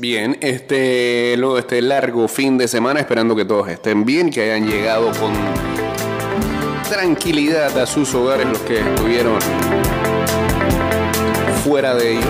Bien, 0.00 0.36
este, 0.40 1.36
luego 1.36 1.58
este 1.58 1.80
largo 1.80 2.26
fin 2.26 2.58
de 2.58 2.66
semana, 2.66 3.00
esperando 3.00 3.36
que 3.36 3.44
todos 3.44 3.68
estén 3.68 4.04
bien, 4.04 4.30
que 4.30 4.42
hayan 4.42 4.68
llegado 4.68 5.12
con 5.20 5.32
tranquilidad 6.88 7.78
a 7.78 7.86
sus 7.86 8.12
hogares 8.14 8.46
los 8.46 8.58
que 8.60 8.80
estuvieron 8.80 9.38
fuera 11.62 11.94
de 11.94 12.12
ellos, 12.12 12.24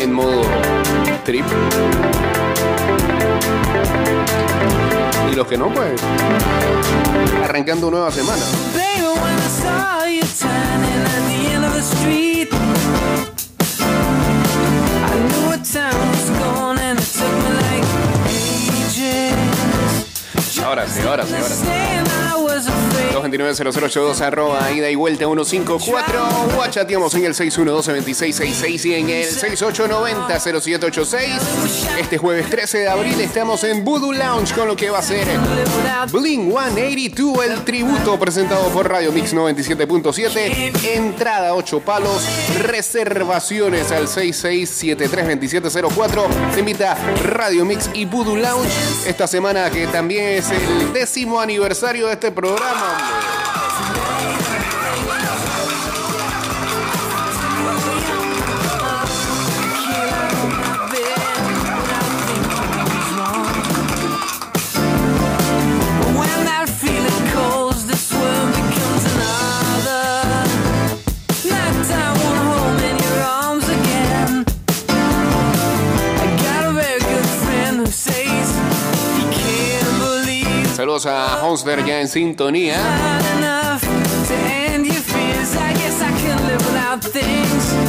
en 0.00 0.12
modo 0.12 0.42
trip. 1.24 1.46
Y 5.30 5.34
los 5.34 5.46
que 5.46 5.56
no, 5.56 5.72
pues, 5.72 6.00
arrancando 7.42 7.90
nueva 7.90 8.10
semana. 8.10 8.42
Ahora 20.72 20.88
sí, 20.88 21.02
ahora 21.02 21.26
sí, 21.26 21.34
ahora 21.34 21.48
sí. 21.54 22.41
Saying 22.52 22.52
I 22.52 22.54
was 22.54 22.66
afraid. 22.66 23.12
229-0082 23.12 24.20
arroba 24.20 24.70
ida 24.72 24.90
y 24.90 24.94
vuelta 24.94 25.24
154 25.26 26.28
o 26.58 26.66
chateamos 26.68 27.14
en 27.14 27.24
el 27.26 27.34
612-2666 27.34 28.84
y 28.86 28.94
en 28.94 29.10
el 29.10 29.26
6890-0786 29.26 31.98
este 32.00 32.16
jueves 32.18 32.48
13 32.50 32.78
de 32.78 32.88
abril 32.88 33.20
estamos 33.20 33.62
en 33.64 33.84
Voodoo 33.84 34.12
Lounge 34.12 34.54
con 34.54 34.66
lo 34.66 34.74
que 34.76 34.88
va 34.90 35.00
a 35.00 35.02
ser 35.02 35.26
Bling 36.10 36.50
182 36.50 37.44
el 37.44 37.62
tributo 37.64 38.18
presentado 38.18 38.68
por 38.70 38.88
Radio 38.88 39.12
Mix 39.12 39.34
97.7 39.34 40.72
entrada 40.94 41.54
8 41.54 41.80
palos. 41.80 42.22
Reservaciones 42.62 43.92
al 43.92 44.08
66732704 44.08 46.26
te 46.54 46.60
invita 46.60 46.94
Radio 47.24 47.64
Mix 47.64 47.90
y 47.94 48.04
Voodoo 48.06 48.36
Lounge. 48.36 48.70
Esta 49.06 49.26
semana 49.26 49.70
que 49.70 49.86
también 49.86 50.38
es 50.38 50.50
el 50.50 50.92
décimo 50.92 51.40
aniversario 51.40 52.06
de 52.06 52.12
este 52.14 52.32
programa 52.42 52.98
hombre. 52.98 53.41
Saludos 80.82 81.06
a 81.06 81.44
Honster 81.44 81.84
ya 81.84 82.00
en 82.00 82.08
sintonía. 82.08 82.74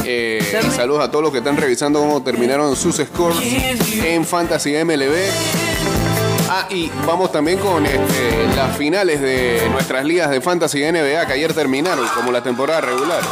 Eh, 0.04 0.38
saludos 0.70 1.02
a 1.02 1.10
todos 1.10 1.24
los 1.24 1.32
que 1.32 1.38
están 1.38 1.56
revisando 1.56 1.98
cómo 1.98 2.22
terminaron 2.22 2.76
sus 2.76 2.98
scores 2.98 3.40
en 4.04 4.24
Fantasy 4.24 4.76
MLB. 4.84 5.12
Ah, 6.48 6.68
y 6.70 6.88
vamos 7.04 7.32
también 7.32 7.58
con 7.58 7.84
este, 7.84 8.46
las 8.54 8.76
finales 8.76 9.20
de 9.20 9.68
nuestras 9.72 10.04
ligas 10.04 10.30
de 10.30 10.40
Fantasy 10.40 10.84
NBA 10.84 11.26
que 11.26 11.32
ayer 11.32 11.52
terminaron, 11.52 12.06
como 12.14 12.30
la 12.30 12.44
temporada 12.44 12.80
regular. 12.82 13.22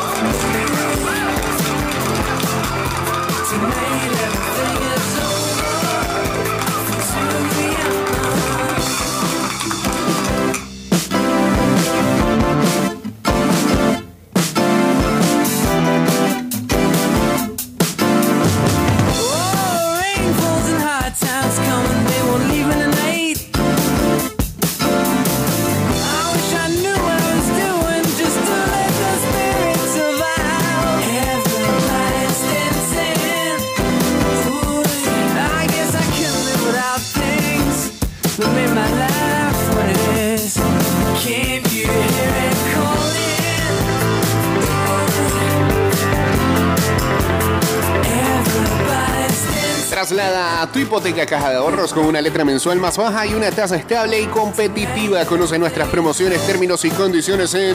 Hipoteca 51.03 51.27
caja 51.27 51.51
de 51.51 51.57
ahorros 51.57 51.93
con 51.93 52.07
una 52.07 52.21
letra 52.21 52.45
mensual 52.45 52.79
más 52.79 52.97
baja 52.97 53.27
y 53.27 53.35
una 53.35 53.51
tasa 53.51 53.75
estable 53.75 54.21
y 54.21 54.27
competitiva. 54.27 55.25
Conoce 55.25 55.59
nuestras 55.59 55.89
promociones, 55.89 56.47
términos 56.47 56.85
y 56.85 56.91
condiciones 56.91 57.53
en 57.55 57.75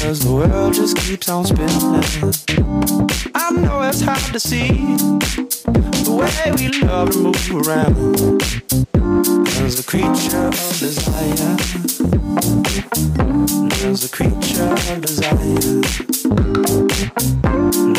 As 0.05 0.19
the 0.19 0.31
world 0.31 0.73
just 0.73 0.95
keeps 0.97 1.27
on 1.29 1.43
spinning. 1.45 1.73
I 3.33 3.49
know 3.51 3.81
it's 3.81 4.01
hard 4.01 4.33
to 4.33 4.39
see 4.39 4.69
the 6.05 6.11
way 6.11 6.51
we 6.57 6.67
love 6.85 7.09
to 7.11 7.19
move 7.19 7.49
around. 7.65 8.41
There's 9.55 9.79
a 9.79 9.83
creature 9.83 10.45
of 10.45 10.53
desire. 10.77 11.57
There's 13.79 14.05
a 14.05 14.09
creature 14.09 14.73
of 14.73 15.01
desire. 15.01 15.81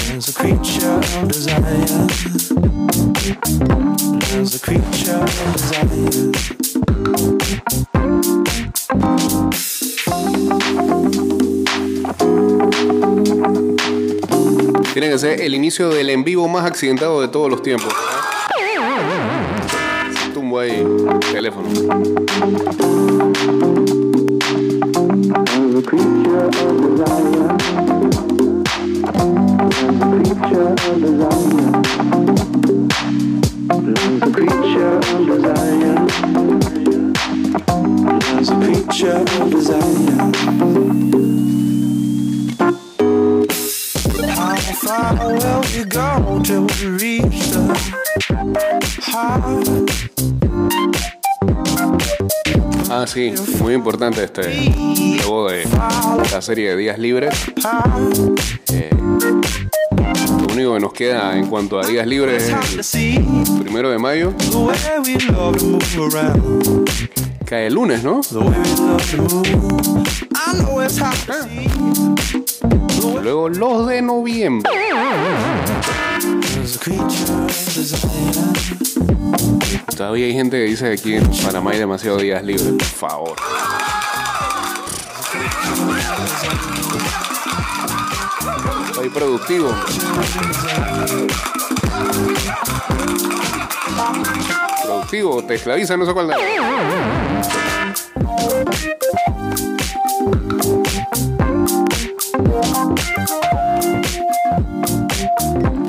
There's 0.07 0.29
a 0.29 0.33
creature 0.33 1.01
of 1.19 1.29
desire. 1.29 2.07
There's 4.31 4.55
a 4.55 4.61
creature 4.61 5.23
of 5.23 5.53
desire. 5.57 6.27
Tiene 14.97 15.11
que 15.11 15.19
ser 15.19 15.43
el 15.43 15.55
inicio 15.55 15.91
del 15.91 16.09
en 16.09 16.25
vivo 16.25 16.49
más 16.49 16.65
accidentado 16.65 17.21
de 17.21 17.29
todos 17.29 17.51
los 17.51 17.63
tiempos. 17.63 17.93
Tumbo 20.33 20.59
ahí, 20.59 20.83
teléfono. 21.31 21.69
creature 38.57 39.25
of. 39.43 40.86
How 45.77 45.83
will 45.83 45.85
we 45.85 45.91
go 45.91 46.43
till 46.43 46.63
we 46.63 46.87
reach 46.97 47.51
the 47.51 47.61
heart? 49.03 49.69
Ah, 52.89 53.05
sí, 53.07 53.35
muy 53.61 53.75
importante 53.75 54.25
este. 54.25 54.73
Luego 55.19 55.51
de 55.51 55.65
la 56.33 56.41
serie 56.41 56.71
de 56.71 56.77
días 56.79 56.99
libres. 56.99 57.35
eh, 58.73 58.89
lo 60.49 60.55
único 60.55 60.75
que 60.75 60.81
nos 60.81 60.93
queda 60.95 61.37
en 61.37 61.47
cuanto 61.47 61.79
a 61.79 61.87
días 61.87 62.07
libres 62.07 62.51
es 62.79 62.95
el 62.95 63.23
primero 63.63 63.91
de 63.91 63.99
mayo. 63.99 64.33
Cae 67.45 67.67
el 67.67 67.75
lunes, 67.75 68.03
¿no? 68.03 68.23
The 68.23 68.39
Luego 73.27 73.49
los 73.49 73.89
de 73.89 74.03
noviembre. 74.03 74.71
Todavía 79.97 80.27
hay 80.27 80.33
gente 80.33 80.57
que 80.59 80.63
dice 80.63 80.85
que 80.85 80.93
aquí 80.93 81.15
en 81.17 81.29
Panamá 81.45 81.73
hay 81.73 81.81
demasiados 81.81 82.23
días 82.23 82.45
libres. 82.45 82.69
Por 82.69 82.85
favor. 82.85 83.37
Soy 88.95 89.09
productivo. 89.09 89.75
Productivo, 94.85 95.43
te 95.43 95.55
esclaviza, 95.57 95.97
no 95.97 96.07
sé 96.07 96.13
cuál. 96.13 96.31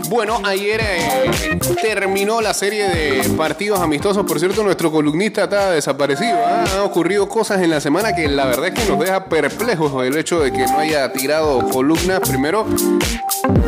Bueno, 0.10 0.40
ayer 0.46 0.80
eh, 0.82 1.60
terminó 1.82 2.40
la 2.40 2.54
serie 2.54 2.88
de 2.88 3.30
partidos 3.36 3.82
amistosos. 3.82 4.26
Por 4.26 4.40
cierto, 4.40 4.64
nuestro 4.64 4.92
columnista 4.92 5.44
está 5.44 5.72
desaparecido. 5.72 6.38
¿ah? 6.46 6.64
Han 6.76 6.82
ocurrido 6.82 7.28
cosas 7.28 7.62
en 7.62 7.70
la 7.70 7.82
semana 7.82 8.16
que 8.16 8.28
la 8.28 8.46
verdad 8.46 8.68
es 8.68 8.74
que 8.74 8.90
nos 8.90 9.00
deja 9.00 9.26
perplejos 9.26 10.06
el 10.06 10.18
hecho 10.18 10.40
de 10.40 10.54
que 10.54 10.66
no 10.66 10.80
haya 10.80 11.12
tirado 11.12 11.60
columnas. 11.70 12.22
Primero, 12.22 12.66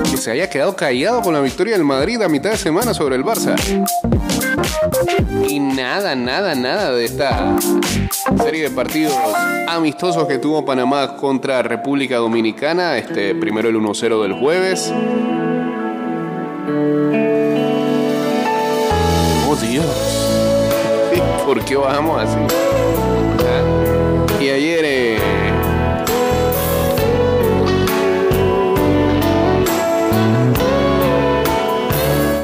que 0.09 0.17
se 0.17 0.31
haya 0.31 0.49
quedado 0.49 0.75
callado 0.75 1.21
con 1.21 1.33
la 1.33 1.41
victoria 1.41 1.73
del 1.73 1.83
Madrid 1.83 2.21
a 2.21 2.29
mitad 2.29 2.51
de 2.51 2.57
semana 2.57 2.93
sobre 2.93 3.17
el 3.17 3.23
Barça. 3.25 3.55
Y 5.47 5.59
nada, 5.59 6.15
nada, 6.15 6.55
nada 6.55 6.91
de 6.91 7.03
esta 7.03 7.55
serie 8.43 8.63
de 8.63 8.69
partidos 8.69 9.13
amistosos 9.67 10.25
que 10.25 10.37
tuvo 10.37 10.63
Panamá 10.63 11.17
contra 11.17 11.61
República 11.63 12.17
Dominicana. 12.17 12.97
Este, 12.97 13.35
primero 13.35 13.67
el 13.67 13.75
1-0 13.75 14.21
del 14.21 14.33
jueves. 14.33 14.93
¿Por 21.49 21.65
qué 21.65 21.75
bajamos 21.75 22.21
así? 22.21 22.37
Ah. 23.39 24.39
Y 24.39 24.49
ayer 24.49 24.85
eh, 24.85 25.17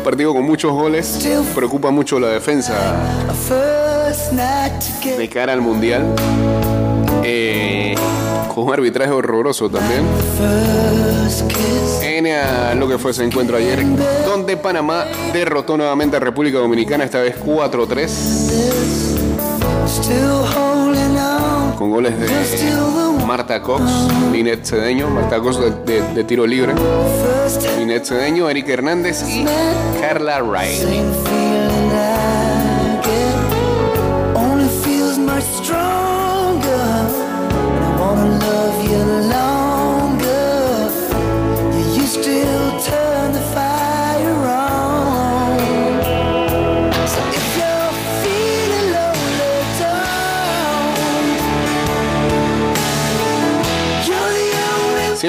partido 0.03 0.33
con 0.33 0.43
muchos 0.43 0.71
goles. 0.71 1.23
Preocupa 1.53 1.91
mucho 1.91 2.19
la 2.19 2.29
defensa 2.29 2.95
de 5.19 5.29
cara 5.29 5.53
al 5.53 5.61
mundial. 5.61 6.07
Eh, 7.23 7.93
con 8.55 8.63
un 8.63 8.73
arbitraje 8.73 9.11
horroroso 9.11 9.69
también. 9.69 10.03
En 12.01 12.25
eh, 12.25 12.75
lo 12.75 12.87
que 12.87 12.97
fue 12.97 13.11
ese 13.11 13.23
encuentro 13.23 13.57
ayer, 13.57 13.85
donde 14.25 14.57
Panamá 14.57 15.05
derrotó 15.33 15.77
nuevamente 15.77 16.17
a 16.17 16.19
República 16.19 16.57
Dominicana, 16.57 17.03
esta 17.03 17.19
vez 17.19 17.35
4-3, 17.43 18.45
Still 18.55 18.71
holding 18.71 18.89
on. 18.89 18.94
Con 21.77 21.89
goles 21.91 22.19
de 22.19 22.27
Marta 23.25 23.61
Cox, 23.61 23.81
Linet 24.31 24.65
Cedeño, 24.65 25.09
Marta 25.09 25.39
Cox 25.39 25.57
de, 25.59 25.71
de- 25.71 26.13
de 26.13 26.23
tiro 26.23 26.45
libre, 26.45 26.73
Linet 27.77 28.03
Cedeño, 28.05 28.49
Eric 28.49 28.67
Hernández 28.69 29.23
y 29.27 29.45
Carla 30.01 30.41
Riley. 30.41 31.01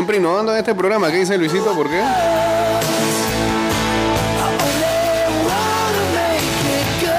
Siempre 0.06 0.18
innovando 0.18 0.52
en 0.52 0.58
este 0.58 0.72
programa, 0.72 1.10
¿qué 1.10 1.16
dice 1.16 1.36
Luisito? 1.36 1.74
¿Por 1.74 1.90
qué? 1.90 2.00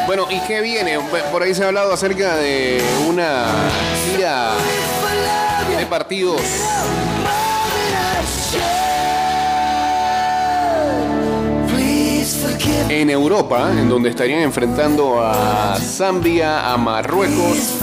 Bueno, 0.06 0.25
¿y 0.30 0.39
qué 0.48 0.62
viene? 0.62 0.98
Por 1.30 1.44
ahí 1.44 1.54
se 1.54 1.66
ha 1.66 1.68
hablado 1.68 1.92
acerca 1.92 2.38
de 2.38 2.81
una 3.10 3.48
gira 4.06 4.54
de 5.78 5.86
partidos 5.88 6.39
en 12.88 13.10
Europa, 13.10 13.69
en 13.69 13.89
donde 13.89 14.12
estarían 14.12 14.39
enfrentando 14.39 15.22
a 15.22 15.75
Zambia, 15.78 16.72
a 16.72 16.78
Marruecos, 16.78 17.81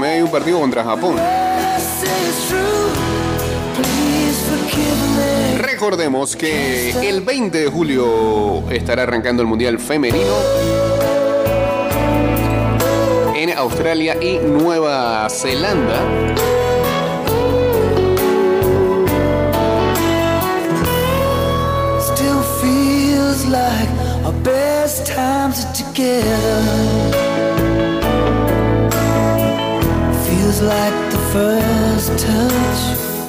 también 0.00 0.16
hay 0.16 0.22
un 0.22 0.30
partido 0.30 0.58
contra 0.58 0.82
Japón. 0.82 1.14
Recordemos 5.58 6.36
que 6.36 7.06
el 7.06 7.20
20 7.20 7.58
de 7.58 7.66
julio 7.68 8.64
estará 8.70 9.02
arrancando 9.02 9.42
el 9.42 9.48
Mundial 9.48 9.78
Femenino 9.78 10.32
en 13.36 13.50
Australia 13.58 14.16
y 14.22 14.38
Nueva 14.38 15.28
Zelanda. 15.28 16.00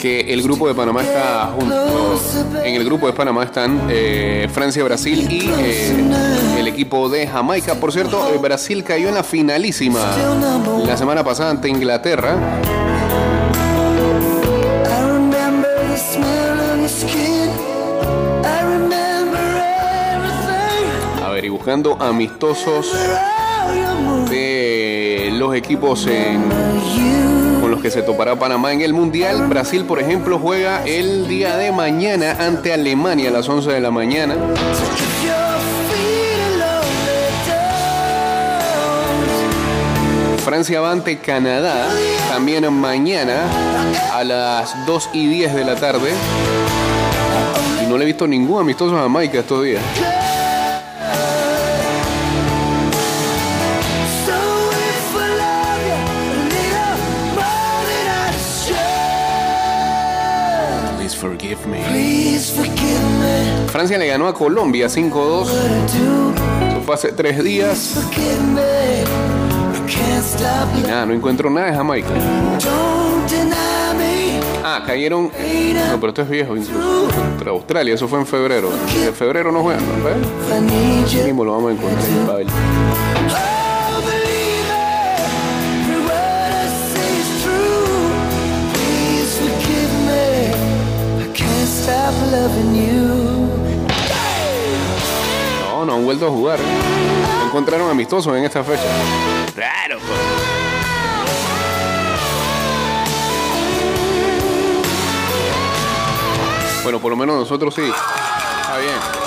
Que 0.02 0.34
el 0.34 0.42
grupo 0.44 0.68
de 0.68 0.74
Panamá 0.74 1.02
está 1.02 1.54
junto. 1.58 2.20
En 2.62 2.76
el 2.76 2.84
grupo 2.84 3.08
de 3.08 3.14
Panamá 3.14 3.46
están 3.46 3.88
eh, 3.90 4.50
Francia, 4.52 4.84
Brasil 4.84 5.28
y 5.32 5.50
eh, 5.50 6.60
el 6.60 6.68
equipo 6.68 7.08
de 7.08 7.26
Jamaica. 7.26 7.76
Por 7.76 7.94
cierto, 7.94 8.34
eh, 8.34 8.38
Brasil 8.38 8.84
cayó 8.84 9.08
en 9.08 9.16
la 9.16 9.24
finalísima 9.24 10.00
la 10.86 10.98
semana 10.98 11.24
pasada 11.24 11.52
ante 11.52 11.70
Inglaterra. 11.70 12.38
A 21.24 21.30
ver, 21.30 21.46
y 21.46 21.50
buscando 21.50 21.96
amistosos 22.02 22.94
de 24.30 24.71
los 25.42 25.56
equipos 25.56 26.06
en 26.06 26.40
con 27.60 27.72
los 27.72 27.82
que 27.82 27.90
se 27.90 28.04
topará 28.04 28.36
Panamá 28.38 28.74
en 28.74 28.82
el 28.82 28.94
Mundial. 28.94 29.48
Brasil, 29.48 29.86
por 29.86 30.00
ejemplo, 30.00 30.38
juega 30.38 30.84
el 30.86 31.28
día 31.28 31.58
de 31.58 31.72
mañana 31.72 32.38
ante 32.40 32.72
Alemania 32.72 33.30
a 33.30 33.34
las 33.34 33.50
11 33.50 33.72
de 33.72 33.82
la 33.82 33.90
mañana. 33.90 34.36
Francia 40.46 40.80
va 40.80 40.92
ante 40.92 41.18
Canadá 41.18 41.88
también 42.30 42.72
mañana 42.72 43.42
a 44.14 44.24
las 44.24 44.86
2 44.86 45.10
y 45.14 45.26
10 45.26 45.56
de 45.56 45.66
la 45.66 45.76
tarde. 45.76 46.12
Y 47.84 47.88
no 47.88 47.98
le 47.98 48.04
he 48.04 48.06
visto 48.06 48.28
ningún 48.28 48.62
amistoso 48.62 48.96
a 48.96 49.02
Jamaica 49.02 49.40
estos 49.40 49.64
días. 49.64 49.82
Me. 61.72 61.80
Please 61.90 62.52
forgive 62.52 63.02
me. 63.20 63.68
Francia 63.70 63.98
le 63.98 64.08
ganó 64.08 64.28
a 64.28 64.34
Colombia 64.34 64.88
5-2. 64.88 65.12
What 65.12 65.50
I 65.50 65.98
do, 65.98 66.34
Eso 66.70 66.82
fue 66.86 66.96
hace 66.96 67.12
tres 67.14 67.44
días. 67.44 67.96
Y 70.78 70.88
nada, 70.88 71.06
no 71.06 71.14
encuentro 71.14 71.50
nada 71.50 71.68
de 71.68 71.74
Jamaica. 71.74 72.10
Ah, 74.64 74.84
cayeron. 74.86 75.26
No, 75.26 76.00
pero 76.00 76.10
esto 76.10 76.22
es 76.22 76.30
viejo 76.30 76.56
incluso. 76.56 77.08
Contra 77.14 77.52
Australia, 77.52 77.96
eso 77.96 78.08
fue 78.08 78.20
en 78.20 78.26
febrero. 78.26 78.70
En 79.06 79.14
febrero 79.14 79.52
no 79.52 79.62
juegan, 79.62 79.84
¿no? 79.86 81.24
Mismo 81.26 81.44
lo 81.44 81.54
vamos 81.54 81.72
a 81.72 81.74
encontrar 81.74 82.46
No, 95.70 95.86
no 95.86 95.94
han 95.96 96.06
vuelto 96.06 96.28
a 96.28 96.30
jugar. 96.30 96.60
Se 96.60 97.46
encontraron 97.48 97.90
amistosos 97.90 98.36
en 98.38 98.44
esta 98.46 98.64
fecha. 98.64 98.84
Raro, 99.56 100.00
pues. 100.00 100.20
Bueno, 106.84 107.00
por 107.00 107.12
lo 107.12 107.16
menos 107.16 107.36
nosotros 107.36 107.76
sí. 107.76 107.84
Está 108.62 108.78
bien. 108.78 109.21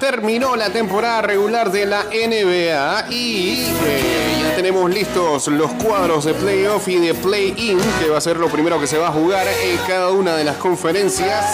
Terminó 0.00 0.56
la 0.56 0.70
temporada 0.70 1.22
regular 1.22 1.70
de 1.70 1.84
la 1.86 2.04
NBA 2.04 3.10
y 3.10 3.66
eh, 3.84 4.38
ya 4.42 4.56
tenemos 4.56 4.90
listos 4.90 5.46
los 5.48 5.70
cuadros 5.74 6.24
de 6.24 6.32
playoff 6.32 6.88
y 6.88 6.96
de 6.96 7.14
play-in, 7.14 7.78
que 8.00 8.08
va 8.08 8.16
a 8.16 8.20
ser 8.20 8.38
lo 8.38 8.48
primero 8.48 8.80
que 8.80 8.86
se 8.86 8.96
va 8.96 9.08
a 9.08 9.12
jugar 9.12 9.46
en 9.46 9.76
cada 9.86 10.10
una 10.10 10.34
de 10.36 10.44
las 10.44 10.56
conferencias. 10.56 11.44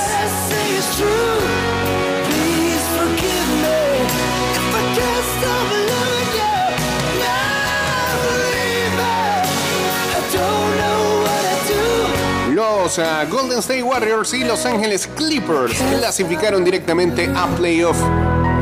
Ah, 12.87 13.27
Golden 13.29 13.59
State 13.59 13.83
Warriors 13.83 14.33
y 14.33 14.45
Los 14.45 14.65
Ángeles 14.65 15.09
Clippers 15.09 15.77
clasificaron 15.99 16.63
directamente 16.63 17.29
a 17.35 17.49
playoff 17.57 18.01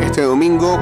este 0.02 0.22
domingo. 0.22 0.80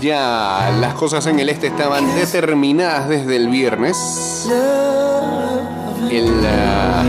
Ya 0.00 0.74
las 0.80 0.94
cosas 0.94 1.26
en 1.26 1.38
el 1.38 1.50
este 1.50 1.66
estaban 1.66 2.14
determinadas 2.14 3.10
desde 3.10 3.36
el 3.36 3.48
viernes. 3.48 4.48
El 6.10 6.46
ah, 6.46 7.04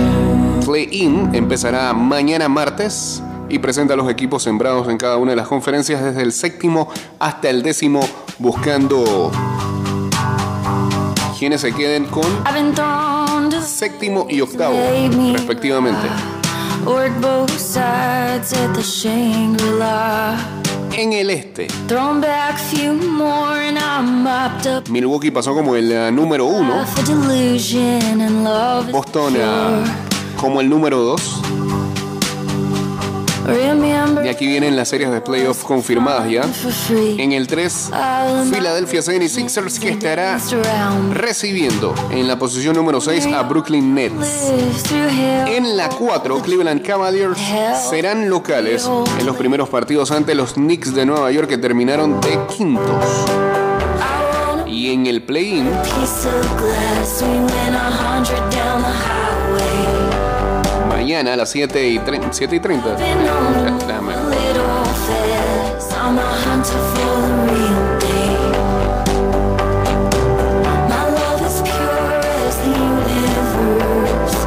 play-in 0.66 1.34
empezará 1.34 1.94
mañana 1.94 2.50
martes 2.50 3.24
y 3.48 3.60
presenta 3.60 3.94
a 3.94 3.98
los 3.98 4.10
equipos 4.12 4.44
sembrados 4.44 4.90
en 4.90 4.98
cada 4.98 5.16
una 5.16 5.32
de 5.32 5.38
las 5.38 5.48
conferencias 5.48 6.04
desde 6.04 6.24
el 6.24 6.34
séptimo 6.34 6.90
hasta 7.20 7.50
el 7.50 7.64
décimo 7.64 8.02
buscando 8.38 9.32
quienes 11.40 11.62
se 11.62 11.72
queden 11.74 12.04
con 12.06 12.26
séptimo 13.62 14.28
y 14.30 14.42
octavo 14.42 14.76
respectivamente. 15.32 16.06
En 20.92 21.14
el 21.14 21.30
este. 21.30 21.68
Milwaukee 24.90 25.32
pasó 25.32 25.56
como 25.56 25.78
el 25.78 25.96
ah, 25.98 26.12
número 26.12 26.46
uno, 26.46 26.84
Boston 28.92 29.34
ah, 29.42 29.84
como 30.36 30.60
el 30.60 30.70
número 30.70 31.00
dos. 31.00 31.42
Y 34.24 34.28
aquí 34.28 34.48
vienen 34.48 34.76
las 34.76 34.90
series 34.90 35.12
de 35.12 35.22
playoff 35.22 35.64
confirmadas 35.64 36.30
ya. 36.30 36.44
En 37.18 37.32
el 37.32 37.48
3, 37.48 37.92
Philadelphia 38.52 39.02
76ers 39.02 39.80
que 39.80 39.90
estará 39.90 40.40
recibiendo 41.14 41.94
en 42.12 42.28
la 42.28 42.38
posición 42.38 42.76
número 42.76 43.02
6 43.02 43.28
a 43.34 43.44
Brooklyn 43.44 43.94
Nets. 43.94 44.52
En 45.48 45.78
la 45.78 45.90
4, 45.90 46.42
Cleveland 46.42 46.82
Cavaliers 46.86 47.40
serán 47.90 48.30
locales 48.30 48.90
en 49.20 49.26
los 49.26 49.36
primeros 49.36 49.70
partidos 49.70 50.12
ante 50.12 50.36
los 50.36 50.54
Knicks 50.54 50.94
de 50.94 51.06
Nueva 51.06 51.32
York 51.32 51.48
que 51.48 51.58
terminaron 51.58 52.20
de 52.22 52.40
quintos. 52.56 53.06
Y 54.66 54.94
en 54.94 55.08
el 55.08 55.24
play-in, 55.24 55.70
mañana 61.10 61.34
a 61.34 61.38
las 61.38 61.50
7 61.50 61.88
y, 61.90 61.98
tre- 62.00 62.22
7 62.32 62.56
y 62.56 62.60
30. 62.60 62.96
Been 62.96 63.18
on 63.28 63.80
Déjame. 63.80 64.14
a 64.14 64.22
little 64.30 64.62
fast. 65.08 65.92
I'm 65.94 66.20
a 66.20 66.22
hunter 66.22 66.78
for 66.94 67.22
the 67.26 67.34
real 67.50 68.00
thing. 68.00 68.38
My 70.88 71.06
love 71.10 71.42
is 71.48 71.62
pure 71.64 72.14
as 72.48 72.58
the 72.62 72.70
universe. 72.78 74.38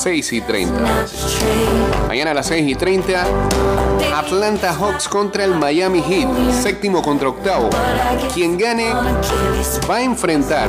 6 0.00 0.32
y 0.32 0.40
30. 0.42 0.72
Not 0.80 1.08
straight. 1.08 2.06
Mañana 2.06 2.30
a 2.30 2.34
las 2.34 2.46
6 2.46 2.68
y 2.70 2.74
30, 2.76 3.24
Atlanta 4.16 4.72
Hawks 4.74 5.08
contra 5.08 5.42
el 5.44 5.56
Miami 5.56 6.02
Heat. 6.02 6.28
Séptimo 6.62 7.02
contra 7.02 7.30
octavo. 7.30 7.68
Quien 8.32 8.56
gane 8.56 8.92
va 9.90 9.96
a 9.96 10.02
enfrentar 10.02 10.68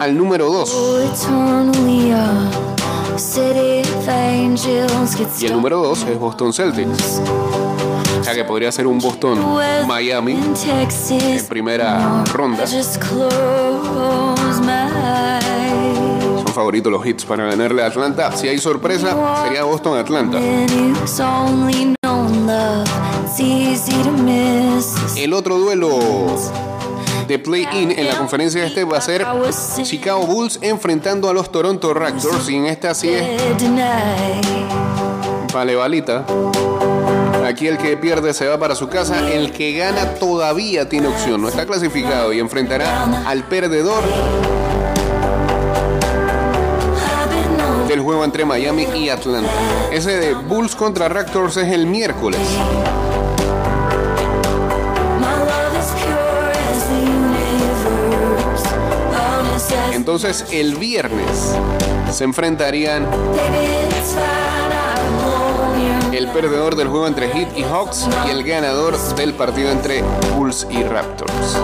al 0.00 0.16
número 0.16 0.50
2. 0.50 1.02
eternally 1.12 2.08
young. 2.08 2.50
City 3.18 3.82
of 3.82 4.08
angels 4.08 5.14
get 5.14 5.28
Y 5.40 5.46
el 5.46 5.52
número 5.52 5.82
2 5.82 6.04
es 6.04 6.18
Boston 6.18 6.52
Celtics. 6.54 7.20
O 8.18 8.24
sea 8.24 8.34
que 8.34 8.44
podría 8.44 8.72
ser 8.72 8.86
un 8.86 8.98
Boston-Miami 8.98 10.32
in 10.32 10.54
Texas. 10.54 11.12
en 11.12 11.46
primera 11.46 12.24
ronda. 12.32 12.66
Son 12.66 12.86
favoritos 16.54 16.90
los 16.90 17.06
hits 17.06 17.26
para 17.26 17.44
ganarle 17.44 17.82
a 17.82 17.86
Atlanta. 17.86 18.32
Si 18.34 18.48
hay 18.48 18.58
sorpresa, 18.58 19.42
sería 19.44 19.64
to 24.02 24.12
miss. 24.12 25.16
El 25.16 25.34
otro 25.34 25.58
duelo 25.58 25.98
de 27.30 27.38
play-in 27.38 27.92
en 27.92 28.08
la 28.08 28.18
conferencia 28.18 28.66
este 28.66 28.82
va 28.82 28.98
a 28.98 29.00
ser 29.00 29.24
Chicago 29.84 30.26
Bulls 30.26 30.58
enfrentando 30.62 31.28
a 31.28 31.32
los 31.32 31.52
Toronto 31.52 31.94
Raptors. 31.94 32.50
Y 32.50 32.56
en 32.56 32.66
esta 32.66 32.92
sí 32.92 33.08
es 33.10 33.40
vale 35.54 35.76
balita. 35.76 36.26
Aquí 37.46 37.68
el 37.68 37.78
que 37.78 37.96
pierde 37.96 38.34
se 38.34 38.48
va 38.48 38.58
para 38.58 38.74
su 38.74 38.88
casa. 38.88 39.30
El 39.30 39.52
que 39.52 39.74
gana 39.74 40.14
todavía 40.14 40.88
tiene 40.88 41.06
opción. 41.06 41.40
No 41.40 41.48
está 41.48 41.66
clasificado 41.66 42.32
y 42.32 42.40
enfrentará 42.40 43.24
al 43.24 43.44
perdedor 43.44 44.02
del 47.86 48.00
juego 48.00 48.24
entre 48.24 48.44
Miami 48.44 48.88
y 48.96 49.08
Atlanta. 49.08 49.50
Ese 49.92 50.16
de 50.16 50.34
Bulls 50.34 50.74
contra 50.74 51.08
Raptors 51.08 51.58
es 51.58 51.72
el 51.72 51.86
miércoles. 51.86 52.40
Entonces 60.12 60.44
el 60.50 60.74
viernes 60.74 61.56
se 62.10 62.24
enfrentarían 62.24 63.06
el 66.10 66.26
perdedor 66.30 66.74
del 66.74 66.88
juego 66.88 67.06
entre 67.06 67.28
Heat 67.28 67.56
y 67.56 67.62
Hawks 67.62 68.08
y 68.26 68.30
el 68.30 68.42
ganador 68.42 68.98
del 69.14 69.34
partido 69.34 69.70
entre 69.70 70.02
Bulls 70.36 70.66
y 70.68 70.82
Raptors. 70.82 71.56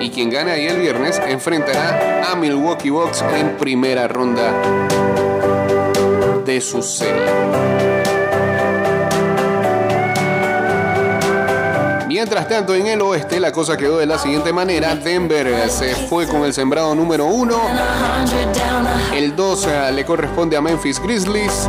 Y 0.00 0.10
quien 0.10 0.30
gane 0.30 0.50
ahí 0.50 0.66
el 0.66 0.80
viernes 0.80 1.20
enfrentará 1.24 2.32
a 2.32 2.34
Milwaukee 2.34 2.90
Bucks 2.90 3.22
en 3.32 3.56
primera 3.56 4.08
ronda 4.08 4.52
de 6.44 6.60
su 6.60 6.82
serie. 6.82 7.99
Mientras 12.20 12.48
tanto, 12.48 12.74
en 12.74 12.86
el 12.86 13.00
oeste 13.00 13.40
la 13.40 13.50
cosa 13.50 13.78
quedó 13.78 13.96
de 13.96 14.04
la 14.04 14.18
siguiente 14.18 14.52
manera. 14.52 14.94
Denver 14.94 15.70
se 15.70 15.94
fue 15.94 16.26
con 16.26 16.44
el 16.44 16.52
sembrado 16.52 16.94
número 16.94 17.24
uno. 17.24 17.58
El 19.14 19.34
2 19.34 19.66
eh, 19.66 19.92
le 19.92 20.04
corresponde 20.04 20.54
a 20.54 20.60
Memphis 20.60 21.00
Grizzlies. 21.00 21.66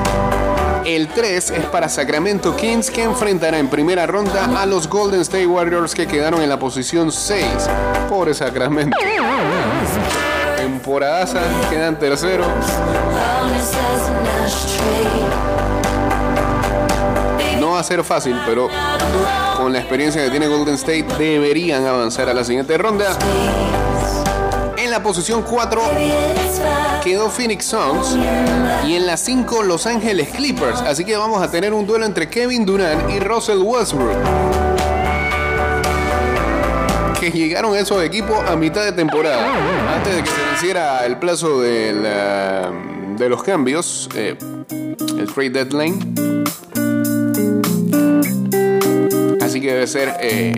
El 0.84 1.08
3 1.08 1.52
es 1.52 1.66
para 1.68 1.88
Sacramento 1.88 2.54
Kings 2.58 2.92
que 2.92 3.02
enfrentará 3.02 3.60
en 3.60 3.70
primera 3.70 4.06
ronda 4.06 4.62
a 4.62 4.66
los 4.66 4.90
Golden 4.90 5.22
State 5.22 5.48
Warriors 5.48 5.96
que 5.96 6.06
quedaron 6.06 6.42
en 6.42 6.50
la 6.50 6.60
posición 6.60 7.14
6. 7.14 7.46
Pobre 8.10 8.34
Sacramento. 8.34 8.98
Temporadaza, 10.58 11.44
quedan 11.70 11.98
terceros. 11.98 12.50
A 17.82 17.84
ser 17.84 18.04
fácil, 18.04 18.40
pero 18.46 18.70
con 19.58 19.74
la 19.74 19.80
experiencia 19.80 20.24
que 20.24 20.30
tiene 20.30 20.48
Golden 20.48 20.76
State 20.76 21.06
deberían 21.18 21.86
avanzar 21.86 22.30
a 22.30 22.34
la 22.34 22.44
siguiente 22.44 22.78
ronda. 22.78 23.18
En 24.78 24.92
la 24.92 25.02
posición 25.02 25.42
4 25.42 25.82
quedó 27.04 27.30
Phoenix 27.30 27.66
Suns 27.66 28.16
y 28.86 28.96
en 28.96 29.08
la 29.08 29.18
5 29.18 29.64
Los 29.64 29.88
Ángeles 29.88 30.30
Clippers. 30.30 30.82
Así 30.82 31.04
que 31.04 31.18
vamos 31.18 31.42
a 31.42 31.50
tener 31.50 31.74
un 31.74 31.88
duelo 31.88 32.06
entre 32.06 32.30
Kevin 32.30 32.66
Durant 32.66 33.10
y 33.10 33.20
Russell 33.20 33.58
Westbrook. 33.58 34.16
Que 37.20 37.32
llegaron 37.32 37.76
esos 37.76 38.04
equipos 38.04 38.38
a 38.48 38.56
mitad 38.56 38.84
de 38.84 38.92
temporada, 38.92 39.96
antes 39.96 40.16
de 40.16 40.24
que 40.24 40.30
se 40.30 40.46
venciera 40.52 41.06
el 41.06 41.18
plazo 41.18 41.62
ah, 41.62 42.72
de 43.18 43.30
los 43.30 43.42
cambios, 43.44 44.08
eh, 44.16 44.36
el 45.18 45.34
trade 45.34 45.50
deadline. 45.50 46.44
Que 49.62 49.74
debe 49.74 49.86
ser 49.86 50.16
eh, 50.20 50.56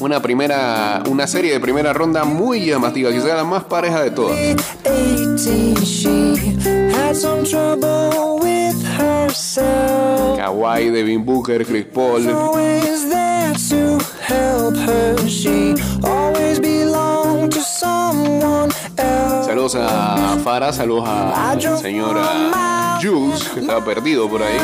una 0.00 0.22
primera, 0.22 1.02
una 1.06 1.26
serie 1.26 1.52
de 1.52 1.60
primera 1.60 1.92
ronda 1.92 2.24
muy 2.24 2.64
llamativa, 2.64 3.10
quizá 3.10 3.34
la 3.34 3.44
más 3.44 3.64
pareja 3.64 4.02
de 4.02 4.10
todas. 4.10 4.34
18, 4.84 5.84
she 5.84 6.34
had 6.94 7.14
some 7.14 7.44
trouble 7.44 8.40
with 8.40 8.82
herself. 8.98 10.38
Kawhi, 10.38 10.90
Devin 10.90 11.22
Booker, 11.26 11.62
Chris 11.66 11.84
Paul. 11.84 12.22
Saludos 19.44 19.74
a 19.74 20.38
Farah, 20.42 20.72
saludos 20.72 21.04
a 21.06 21.54
señora 21.82 22.98
Jules, 23.02 23.46
que 23.50 23.60
estaba 23.60 23.84
perdido 23.84 24.26
por 24.26 24.42
ahí. 24.42 24.56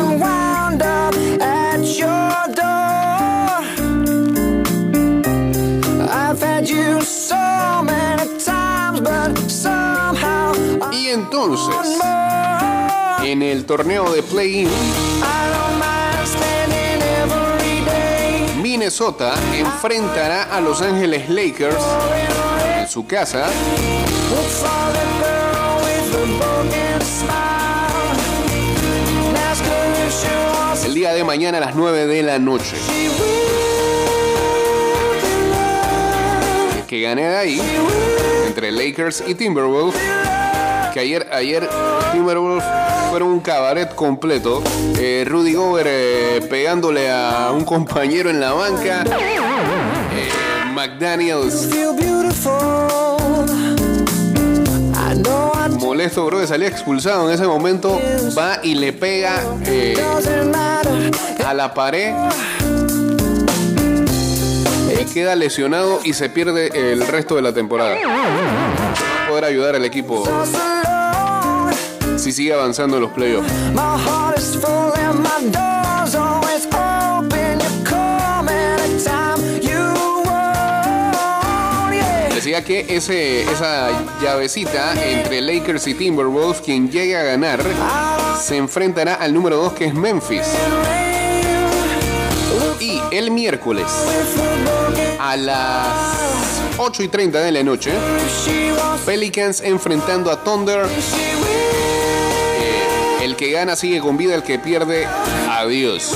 Y 10.92 11.08
entonces, 11.08 11.98
en 13.22 13.42
el 13.42 13.64
torneo 13.64 14.12
de 14.12 14.22
play-in. 14.22 14.68
Minnesota 18.61 19.35
enfrentará 19.54 20.54
a 20.54 20.61
Los 20.61 20.83
Ángeles 20.83 21.31
Lakers 21.31 21.83
en 22.81 22.88
su 22.88 23.07
casa 23.07 23.48
el 30.85 30.94
día 30.94 31.12
de 31.14 31.24
mañana 31.24 31.59
a 31.59 31.61
las 31.61 31.74
9 31.74 32.07
de 32.07 32.22
la 32.22 32.38
noche. 32.38 32.76
Que 36.88 37.03
gane 37.03 37.22
de 37.22 37.37
ahí, 37.37 37.62
entre 38.46 38.72
Lakers 38.72 39.22
y 39.27 39.35
Timberwolves, 39.35 39.94
que 40.92 41.01
ayer, 41.01 41.29
ayer 41.31 41.68
Timberwolves 42.12 42.64
fueron 43.11 43.29
un 43.29 43.40
cabaret 43.40 43.94
completo. 43.94 44.62
Eh, 44.98 45.24
Rudy 45.29 45.53
Gobert 45.53 45.88
eh, 45.88 46.46
pegándole 46.48 47.11
a 47.11 47.53
un 47.53 47.64
compañero 47.64 48.31
en 48.31 48.40
la 48.40 48.53
banca. 48.53 49.05
Eh, 49.05 50.31
McDaniels 50.72 51.68
molesto, 55.98 56.27
bro, 56.27 56.40
que 56.40 56.46
salía 56.46 56.68
expulsado 56.68 57.29
en 57.29 57.35
ese 57.35 57.46
momento. 57.46 58.01
Va 58.37 58.61
y 58.62 58.74
le 58.74 58.92
pega 58.92 59.42
eh, 59.66 59.96
a 61.44 61.55
la 61.55 61.74
pared. 61.74 62.14
Queda 65.12 65.35
lesionado 65.35 66.01
y 66.05 66.12
se 66.12 66.29
pierde 66.29 66.71
el 66.75 67.07
resto 67.07 67.35
de 67.37 67.42
la 67.42 67.53
temporada. 67.53 67.97
No 67.97 69.29
poder 69.29 69.44
ayudar 69.44 69.75
al 69.75 69.85
equipo 69.85 70.25
si 72.16 72.33
sigue 72.33 72.53
avanzando 72.53 72.97
en 72.97 73.03
los 73.03 73.12
playoffs. 73.12 73.51
Decía 82.35 82.62
que 82.64 82.87
ese, 82.88 83.42
esa 83.42 83.88
llavecita 84.23 84.94
entre 85.05 85.40
Lakers 85.40 85.87
y 85.88 85.94
Timberwolves, 85.94 86.61
quien 86.61 86.90
llegue 86.90 87.16
a 87.16 87.23
ganar, 87.23 87.61
se 88.40 88.57
enfrentará 88.57 89.14
al 89.14 89.35
número 89.35 89.57
2 89.57 89.73
que 89.73 89.87
es 89.87 89.94
Memphis. 89.94 90.47
El 93.11 93.31
miércoles 93.31 93.87
a 95.18 95.37
las 95.37 95.88
8 96.77 97.03
y 97.03 97.09
30 97.09 97.40
de 97.40 97.53
la 97.53 97.62
noche, 97.62 97.92
Pelicans 99.07 99.62
enfrentando 99.62 100.31
a 100.31 100.44
Thunder. 100.44 100.85
Eh, 102.61 103.25
el 103.25 103.35
que 103.37 103.51
gana 103.51 103.77
sigue 103.77 104.01
con 104.01 104.16
vida, 104.16 104.35
el 104.35 104.42
que 104.42 104.59
pierde, 104.59 105.07
adiós. 105.49 106.14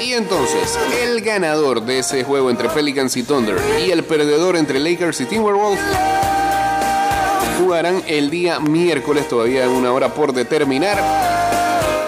Y 0.00 0.12
entonces, 0.12 0.78
el 1.02 1.20
ganador 1.20 1.82
de 1.82 1.98
ese 1.98 2.22
juego 2.22 2.50
entre 2.50 2.68
Pelicans 2.68 3.16
y 3.16 3.24
Thunder 3.24 3.58
y 3.84 3.90
el 3.90 4.04
perdedor 4.04 4.56
entre 4.56 4.78
Lakers 4.78 5.20
y 5.20 5.24
Timberwolves 5.24 5.80
jugarán 7.58 8.02
el 8.06 8.30
día 8.30 8.60
miércoles, 8.60 9.28
todavía 9.28 9.68
una 9.68 9.92
hora 9.92 10.14
por 10.14 10.32
determinar, 10.32 10.98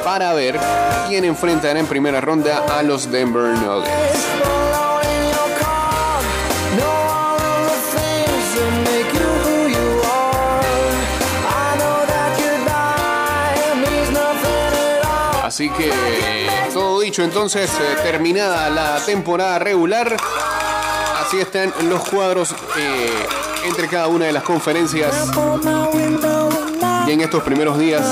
para 0.05 0.35
ver 0.35 0.61
quién 1.09 1.25
enfrentará 1.25 1.81
en 1.81 1.87
primera 1.87 2.21
ronda 2.21 2.65
a 2.79 2.83
los 2.83 3.11
Denver 3.11 3.57
Nuggets. 3.59 4.25
Así 15.43 15.71
que 15.71 15.93
todo 16.73 17.01
dicho, 17.01 17.23
entonces 17.23 17.71
eh, 17.71 17.97
terminada 18.03 18.69
la 18.71 18.99
temporada 19.07 19.61
regular, 19.61 20.17
así 21.25 21.39
están 21.39 21.73
los 21.89 22.03
cuadros 22.09 22.53
eh, 22.77 23.09
entre 23.65 23.87
cada 23.87 24.09
una 24.09 24.27
de 24.27 24.33
las 24.33 24.43
conferencias 24.43 25.31
Y 27.07 27.13
en 27.13 27.21
estos 27.21 27.43
primeros 27.43 27.79
días 27.79 28.03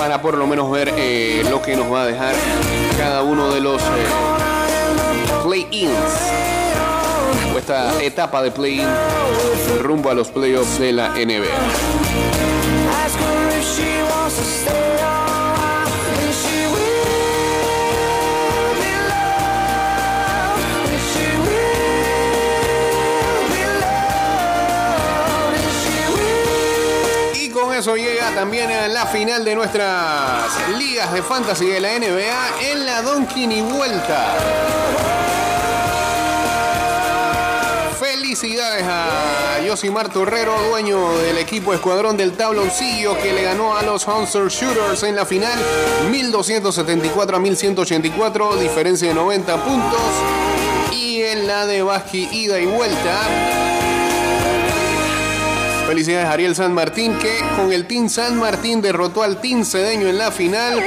para 0.00 0.22
por 0.22 0.38
lo 0.38 0.46
menos 0.46 0.70
ver 0.70 0.94
eh, 0.96 1.44
lo 1.50 1.60
que 1.60 1.76
nos 1.76 1.92
va 1.92 2.02
a 2.02 2.06
dejar 2.06 2.34
cada 2.96 3.22
uno 3.22 3.52
de 3.52 3.60
los 3.60 3.82
eh, 3.82 4.06
play-ins 5.44 5.90
o 7.54 7.58
esta 7.58 8.02
etapa 8.02 8.40
de 8.42 8.50
play-in 8.50 8.88
rumbo 9.82 10.10
a 10.10 10.14
los 10.14 10.28
playoffs 10.28 10.78
de 10.78 10.92
la 10.92 11.10
NBA. 11.10 12.49
Eso 27.80 27.96
llega 27.96 28.34
también 28.34 28.70
a 28.70 28.88
la 28.88 29.06
final 29.06 29.42
de 29.42 29.54
nuestras 29.54 30.52
ligas 30.76 31.10
de 31.14 31.22
fantasy 31.22 31.64
de 31.64 31.80
la 31.80 31.98
NBA 31.98 32.70
en 32.72 32.84
la 32.84 33.00
Donkin 33.00 33.50
y 33.50 33.62
Vuelta. 33.62 34.36
Felicidades 37.98 38.84
a 38.86 39.60
Josimar 39.66 40.10
Torrero, 40.10 40.54
dueño 40.68 41.16
del 41.20 41.38
equipo 41.38 41.72
Escuadrón 41.72 42.18
del 42.18 42.32
Tabloncillo, 42.32 43.16
que 43.16 43.32
le 43.32 43.44
ganó 43.44 43.74
a 43.74 43.82
los 43.82 44.06
Hunter 44.06 44.48
Shooters 44.48 45.02
en 45.04 45.16
la 45.16 45.24
final 45.24 45.58
1274 46.10 47.36
a 47.38 47.40
1184, 47.40 48.56
diferencia 48.56 49.08
de 49.08 49.14
90 49.14 49.64
puntos. 49.64 50.00
Y 50.92 51.22
en 51.22 51.46
la 51.46 51.62
Adebaski, 51.62 52.28
ida 52.30 52.60
y 52.60 52.66
vuelta. 52.66 53.59
Felicidades 55.90 56.28
Ariel 56.28 56.54
San 56.54 56.72
Martín 56.72 57.18
que 57.18 57.40
con 57.56 57.72
el 57.72 57.84
Team 57.84 58.08
San 58.08 58.38
Martín 58.38 58.80
derrotó 58.80 59.24
al 59.24 59.40
Team 59.40 59.64
Cedeño 59.64 60.06
en 60.06 60.18
la 60.18 60.30
final. 60.30 60.78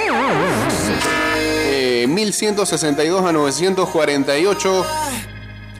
Eh, 1.35 2.05
1162 2.07 3.25
a 3.25 3.33
948. 3.33 4.85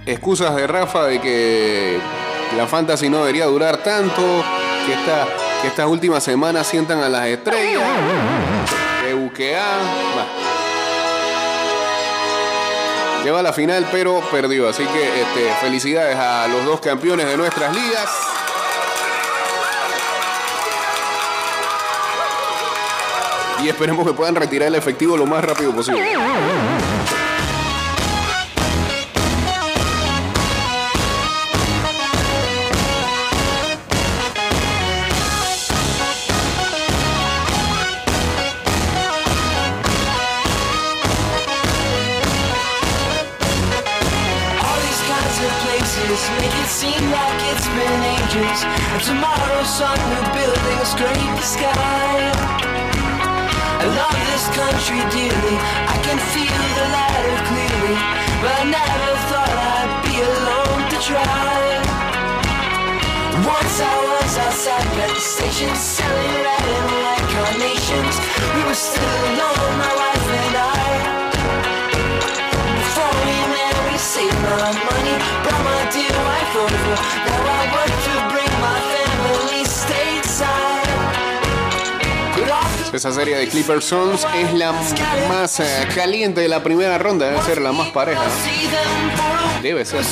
Excusas 0.06 0.54
de 0.58 0.68
Rafa 0.68 1.06
de 1.06 1.22
que 1.22 2.00
la 2.58 2.68
fantasy 2.68 3.08
no 3.08 3.20
debería 3.20 3.46
durar 3.46 3.78
tanto, 3.78 4.44
que, 4.86 4.92
esta, 4.92 5.26
que 5.62 5.70
estas 5.70 5.88
últimas 5.88 6.22
semanas 6.22 6.68
sientan 6.68 7.00
a 7.00 7.08
las 7.08 7.26
estrellas. 7.28 7.82
De 9.06 9.14
buquea. 9.14 9.64
Lleva 13.24 13.40
a 13.40 13.44
la 13.44 13.54
final, 13.54 13.88
pero 13.90 14.20
perdió. 14.30 14.68
Así 14.68 14.84
que 14.84 15.22
este, 15.22 15.56
felicidades 15.62 16.18
a 16.18 16.46
los 16.50 16.66
dos 16.66 16.82
campeones 16.82 17.26
de 17.26 17.38
nuestras 17.38 17.74
ligas. 17.74 18.33
Y 23.64 23.70
esperemos 23.70 24.06
que 24.06 24.12
puedan 24.12 24.36
retirar 24.36 24.68
el 24.68 24.76
efectivo 24.76 25.16
lo 25.16 25.26
más 25.26 25.44
rápido 25.44 25.72
posible. 25.72 26.02
Make 46.38 46.46
it 46.46 46.70
seem 46.70 47.12
like 47.12 47.42
it's 47.52 47.68
been 47.68 48.04
ages. 48.04 48.64
And 48.94 49.02
tomorrow 49.02 49.64
some 49.64 49.98
new 50.10 50.24
building 50.34 50.86
scrape 50.86 51.36
the 51.36 51.42
sky. 51.42 52.83
I 53.84 53.88
love 54.00 54.16
this 54.32 54.48
country 54.56 55.04
dearly. 55.12 55.58
I 55.92 56.00
can 56.08 56.16
feel 56.32 56.56
the 56.80 56.88
ladder 56.96 57.36
clearly. 57.52 58.00
But 58.40 58.56
I 58.56 58.66
never 58.72 59.12
thought 59.28 59.52
I'd 59.52 59.92
be 60.08 60.24
alone 60.24 60.88
to 60.88 60.98
try. 61.04 61.84
Once 63.44 63.76
I 63.84 63.96
was 64.08 64.32
outside 64.40 64.88
at 64.88 65.12
the 65.12 65.20
station 65.20 65.76
selling 65.76 66.36
red 66.48 66.64
and 66.64 66.90
white 67.04 67.28
carnations. 67.36 68.16
We 68.56 68.64
were 68.64 68.80
still 68.88 69.20
alone, 69.36 69.76
my 69.76 69.94
wife 70.00 70.28
and 70.32 70.56
I. 70.64 70.88
Before 72.80 73.16
we 73.20 73.36
met, 73.52 73.76
we 73.92 74.00
saved 74.00 74.40
my 74.48 74.72
money, 74.80 75.16
brought 75.44 75.64
my 75.68 75.82
dear 75.92 76.16
wife 76.24 76.56
over. 76.56 76.96
Now 77.28 77.52
I 77.52 77.62
work 77.76 78.03
Esa 82.94 83.12
serie 83.12 83.36
de 83.36 83.48
Clipper 83.48 83.82
Sons 83.82 84.28
es 84.36 84.54
la 84.54 84.72
más 85.28 85.60
eh, 85.60 85.88
caliente 85.96 86.42
de 86.42 86.48
la 86.48 86.62
primera 86.62 87.00
ronda. 87.00 87.26
Debe 87.26 87.42
ser 87.42 87.60
la 87.60 87.72
más 87.72 87.90
pareja. 87.90 88.22
Debe 89.64 89.84
ser. 89.84 90.04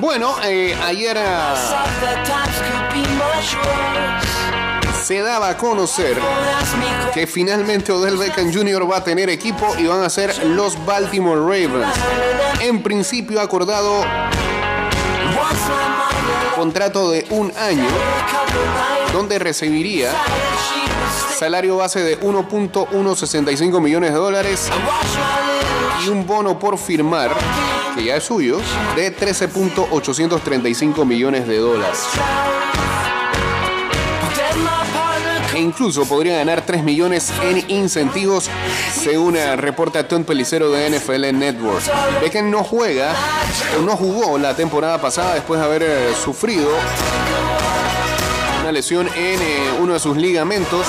Bueno, 0.00 0.34
eh, 0.42 0.74
ayer 0.82 1.18
ah, 1.18 1.54
se 5.04 5.20
daba 5.20 5.50
a 5.50 5.56
conocer 5.58 6.16
que 7.12 7.26
finalmente 7.26 7.92
Odell 7.92 8.16
Beckham 8.16 8.50
Jr. 8.50 8.90
va 8.90 8.96
a 8.98 9.04
tener 9.04 9.28
equipo 9.28 9.74
y 9.76 9.86
van 9.86 10.02
a 10.02 10.08
ser 10.08 10.42
los 10.46 10.82
Baltimore 10.86 11.40
Ravens. 11.40 11.94
En 12.60 12.82
principio 12.82 13.42
acordado 13.42 14.02
contrato 16.56 17.10
de 17.10 17.26
un 17.28 17.52
año 17.58 17.88
donde 19.12 19.38
recibiría 19.38 20.12
salario 21.38 21.76
base 21.76 22.02
de 22.02 22.18
1.165 22.20 23.80
millones 23.80 24.12
de 24.12 24.18
dólares 24.18 24.70
y 26.04 26.08
un 26.08 26.26
bono 26.26 26.58
por 26.58 26.78
firmar, 26.78 27.30
que 27.94 28.04
ya 28.04 28.16
es 28.16 28.24
suyo, 28.24 28.58
de 28.96 29.16
13.835 29.16 31.04
millones 31.04 31.46
de 31.46 31.58
dólares. 31.58 32.06
E 35.54 35.58
incluso 35.58 36.06
podría 36.06 36.36
ganar 36.38 36.64
3 36.64 36.82
millones 36.84 37.32
en 37.42 37.68
incentivos, 37.70 38.48
según 38.94 39.34
reporta 39.56 40.06
Tom 40.06 40.24
Pelicero 40.24 40.70
de 40.70 40.90
NFL 40.90 41.32
Network. 41.36 41.82
Beckham 42.20 42.50
no 42.50 42.62
juega, 42.64 43.14
o 43.78 43.82
no 43.82 43.96
jugó 43.96 44.38
la 44.38 44.54
temporada 44.54 45.00
pasada 45.00 45.34
después 45.34 45.60
de 45.60 45.66
haber 45.66 45.82
eh, 45.82 46.14
sufrido 46.14 46.70
una 48.60 48.72
lesión 48.72 49.08
en 49.08 49.40
eh, 49.40 49.70
uno 49.80 49.94
de 49.94 50.00
sus 50.00 50.16
ligamentos, 50.16 50.86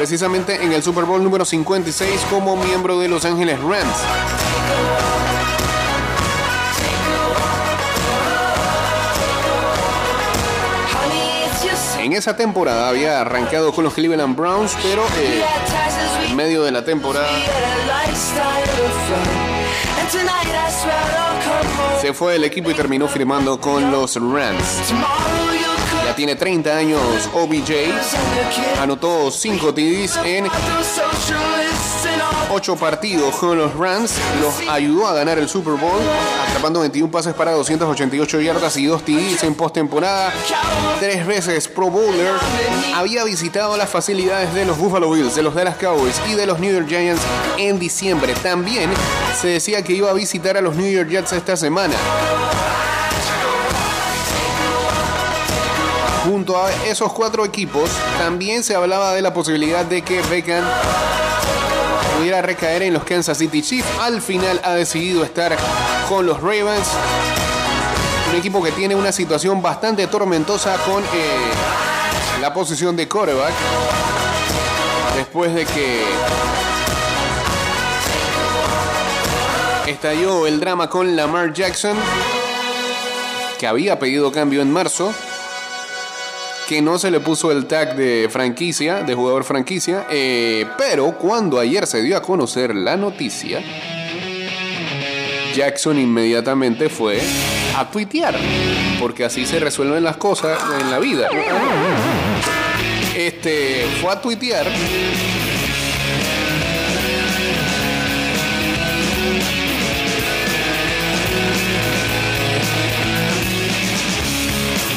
precisamente 0.00 0.54
en 0.64 0.72
el 0.72 0.82
Super 0.82 1.04
Bowl 1.04 1.22
número 1.22 1.44
56 1.44 2.22
como 2.30 2.56
miembro 2.56 2.98
de 2.98 3.06
Los 3.06 3.26
Ángeles 3.26 3.60
Rams. 3.60 3.84
En 11.98 12.14
esa 12.14 12.34
temporada 12.34 12.88
había 12.88 13.20
arrancado 13.20 13.74
con 13.74 13.84
los 13.84 13.92
Cleveland 13.92 14.34
Browns, 14.34 14.74
pero 14.82 15.02
eh, 15.18 15.44
en 16.30 16.34
medio 16.34 16.62
de 16.62 16.72
la 16.72 16.82
temporada 16.82 17.28
se 22.00 22.14
fue 22.14 22.32
del 22.32 22.44
equipo 22.44 22.70
y 22.70 22.74
terminó 22.74 23.06
firmando 23.06 23.60
con 23.60 23.90
los 23.90 24.16
Rams. 24.16 24.94
Tiene 26.20 26.36
30 26.36 26.76
años 26.76 27.00
OBJ, 27.32 27.72
anotó 28.78 29.30
5 29.30 29.72
TDs 29.72 30.18
en 30.22 30.44
Those 30.44 30.84
socialists 30.84 32.04
and 32.04 32.20
all 32.20 32.52
8 32.52 32.76
partidos 32.76 33.34
con 33.36 33.56
los 33.56 33.74
Rams, 33.74 34.12
los 34.42 34.68
ayudó 34.68 35.06
a 35.06 35.14
ganar 35.14 35.38
el 35.38 35.48
Super 35.48 35.80
Bowl, 35.80 35.98
atrapando 36.46 36.80
21 36.80 37.10
pases 37.10 37.32
para 37.32 37.52
288 37.52 38.38
yardas 38.42 38.76
y 38.76 38.84
2 38.84 39.02
TDs 39.02 39.44
en 39.44 39.54
postemporada. 39.54 40.30
Tres 40.98 41.26
veces 41.26 41.68
Pro 41.68 41.88
Bowler, 41.88 42.34
había 42.94 43.24
visitado 43.24 43.78
las 43.78 43.88
facilidades 43.88 44.52
de 44.52 44.66
los 44.66 44.76
Buffalo 44.76 45.10
Bills, 45.10 45.34
de 45.34 45.42
los 45.42 45.54
Dallas 45.54 45.76
Cowboys 45.76 46.20
y 46.28 46.34
de 46.34 46.44
los 46.44 46.60
New 46.60 46.70
York 46.70 46.86
Giants 46.86 47.22
en 47.56 47.78
diciembre. 47.78 48.34
También 48.42 48.90
se 49.40 49.48
decía 49.48 49.82
que 49.82 49.94
iba 49.94 50.10
a 50.10 50.12
visitar 50.12 50.58
a 50.58 50.60
los 50.60 50.76
New 50.76 50.92
York 50.92 51.08
Jets 51.08 51.32
esta 51.32 51.56
semana. 51.56 51.94
Junto 56.24 56.62
a 56.62 56.70
esos 56.86 57.12
cuatro 57.12 57.44
equipos, 57.46 57.88
también 58.18 58.62
se 58.62 58.74
hablaba 58.74 59.14
de 59.14 59.22
la 59.22 59.32
posibilidad 59.32 59.86
de 59.86 60.02
que 60.02 60.20
Beckham 60.22 60.64
pudiera 62.18 62.42
recaer 62.42 62.82
en 62.82 62.92
los 62.92 63.04
Kansas 63.04 63.38
City 63.38 63.62
Chiefs. 63.62 63.88
Al 63.98 64.20
final 64.20 64.60
ha 64.62 64.72
decidido 64.72 65.24
estar 65.24 65.56
con 66.08 66.26
los 66.26 66.40
Ravens. 66.42 66.86
Un 68.30 68.36
equipo 68.36 68.62
que 68.62 68.70
tiene 68.72 68.94
una 68.94 69.12
situación 69.12 69.62
bastante 69.62 70.06
tormentosa 70.08 70.76
con 70.84 71.02
eh, 71.02 71.06
la 72.42 72.52
posición 72.52 72.94
de 72.96 73.08
quarterback. 73.08 73.54
Después 75.16 75.54
de 75.54 75.64
que 75.64 76.04
estalló 79.86 80.46
el 80.46 80.60
drama 80.60 80.90
con 80.90 81.16
Lamar 81.16 81.54
Jackson, 81.54 81.96
que 83.58 83.66
había 83.66 83.98
pedido 83.98 84.30
cambio 84.30 84.60
en 84.60 84.70
marzo, 84.70 85.14
que 86.70 86.80
no 86.80 87.00
se 87.00 87.10
le 87.10 87.18
puso 87.18 87.50
el 87.50 87.66
tag 87.66 87.96
de 87.96 88.28
franquicia, 88.30 89.02
de 89.02 89.12
jugador 89.12 89.42
franquicia, 89.42 90.06
eh, 90.08 90.64
pero 90.78 91.18
cuando 91.18 91.58
ayer 91.58 91.84
se 91.84 92.00
dio 92.00 92.16
a 92.16 92.22
conocer 92.22 92.76
la 92.76 92.96
noticia, 92.96 93.60
Jackson 95.52 95.98
inmediatamente 95.98 96.88
fue 96.88 97.20
a 97.76 97.90
tuitear, 97.90 98.36
porque 99.00 99.24
así 99.24 99.46
se 99.46 99.58
resuelven 99.58 100.04
las 100.04 100.16
cosas 100.16 100.60
en 100.80 100.92
la 100.92 101.00
vida. 101.00 101.28
Este 103.16 103.84
fue 104.00 104.12
a 104.12 104.20
tuitear 104.20 104.68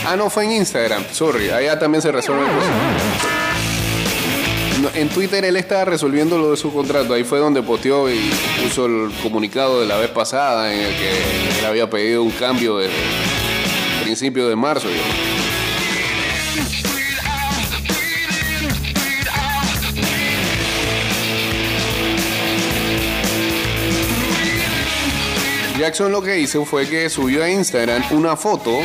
Ah, 0.06 0.16
no, 0.18 0.30
fue 0.30 0.44
en 0.44 0.52
Instagram. 0.52 1.06
Sorry, 1.12 1.50
allá 1.50 1.80
también 1.80 2.02
se 2.02 2.12
resuelve 2.12 2.44
cosas. 2.46 2.72
No, 4.82 4.90
en 4.94 5.08
Twitter 5.10 5.46
él 5.46 5.56
estaba 5.56 5.86
resolviendo 5.86 6.38
lo 6.38 6.52
de 6.52 6.58
su 6.58 6.74
contrato. 6.74 7.14
Ahí 7.14 7.24
fue 7.24 7.40
donde 7.40 7.64
posteó 7.64 8.10
y 8.10 8.20
puso 8.62 8.86
el 8.86 9.12
comunicado 9.22 9.80
de 9.80 9.88
la 9.88 9.98
vez 9.98 10.10
pasada 10.10 10.74
en 10.74 10.82
el 10.82 10.96
que 10.96 11.60
él 11.60 11.66
había 11.66 11.90
pedido 11.90 12.22
un 12.22 12.32
cambio 12.32 12.78
desde 12.78 12.94
principio 14.04 14.50
de 14.50 14.56
marzo. 14.56 14.90
digamos. 14.90 15.34
Jackson 25.80 26.12
lo 26.12 26.22
que 26.22 26.40
hizo 26.40 26.66
fue 26.66 26.88
que 26.88 27.10
subió 27.10 27.44
a 27.44 27.50
Instagram 27.50 28.04
una 28.12 28.36
foto 28.38 28.80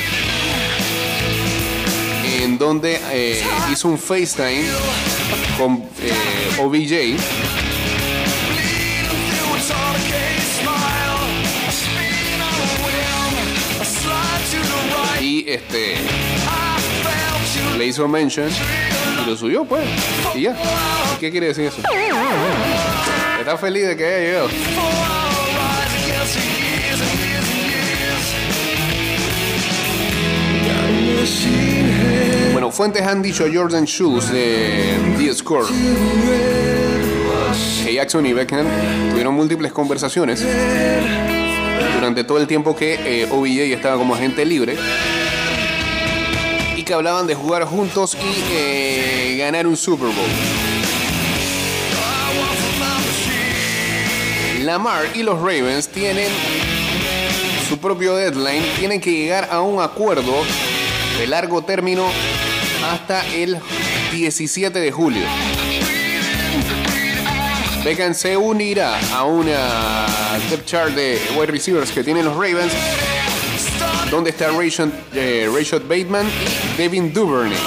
en 2.48 2.56
donde 2.56 2.98
eh, 3.12 3.42
hizo 3.70 3.88
un 3.88 3.98
FaceTime 3.98 4.64
con 5.58 5.84
eh, 6.00 6.14
OBJ 6.58 7.14
y 15.20 15.44
este 15.46 15.96
le 17.76 17.87
hizo 17.87 18.08
mention 18.08 18.48
y 18.48 19.28
lo 19.28 19.37
subió 19.37 19.66
pues. 19.66 19.84
Y 20.34 20.42
ya. 20.42 20.56
¿Y 21.14 21.20
¿qué 21.20 21.30
quiere 21.30 21.48
decir 21.48 21.66
eso? 21.66 21.82
está 23.38 23.58
feliz 23.58 23.87
de 23.88 23.96
que 23.96 24.04
haya 24.06 24.18
llegado 24.20 24.48
Bueno, 32.59 32.73
fuentes 32.73 33.07
han 33.07 33.23
dicho 33.23 33.47
Jordan 33.55 33.85
Shoes 33.85 34.33
de 34.33 34.97
The 35.16 35.33
Score 35.33 35.64
que 37.85 37.94
Jackson 37.94 38.27
y 38.27 38.33
Beckham 38.33 38.66
tuvieron 39.11 39.33
múltiples 39.35 39.71
conversaciones 39.71 40.44
durante 41.94 42.25
todo 42.25 42.38
el 42.38 42.49
tiempo 42.49 42.75
que 42.75 42.94
eh, 42.94 43.29
OBJ 43.31 43.77
estaba 43.77 43.97
como 43.97 44.12
agente 44.12 44.44
libre 44.44 44.77
y 46.77 46.83
que 46.83 46.94
hablaban 46.94 47.29
de 47.29 47.37
jugar 47.37 47.62
juntos 47.62 48.16
y 48.16 48.53
eh, 48.53 49.37
ganar 49.38 49.68
un 49.68 49.77
Super 49.77 50.09
Bowl. 50.09 50.16
Lamar 54.64 55.05
y 55.14 55.23
los 55.23 55.38
Ravens 55.38 55.87
tienen 55.87 56.33
su 57.68 57.79
propio 57.79 58.16
deadline, 58.16 58.64
tienen 58.81 59.01
que 59.01 59.12
llegar 59.12 59.47
a 59.49 59.61
un 59.61 59.81
acuerdo 59.81 60.35
de 61.21 61.27
largo 61.29 61.62
término 61.62 62.09
hasta 62.84 63.26
el 63.34 63.58
17 64.12 64.78
de 64.78 64.92
julio. 64.92 65.24
Beckham 67.84 68.14
se 68.14 68.36
unirá 68.36 68.98
a 69.14 69.24
una 69.24 70.06
depth 70.50 70.66
chart 70.66 70.94
de 70.94 71.18
wide 71.36 71.46
receivers 71.46 71.90
que 71.90 72.02
tienen 72.02 72.24
los 72.24 72.34
Ravens, 72.34 72.72
donde 74.10 74.30
está 74.30 74.48
Rashad, 74.50 74.88
eh, 75.14 75.48
Bateman 75.88 76.26
y 76.26 76.76
Devin 76.76 77.12
Duvernay. 77.12 77.58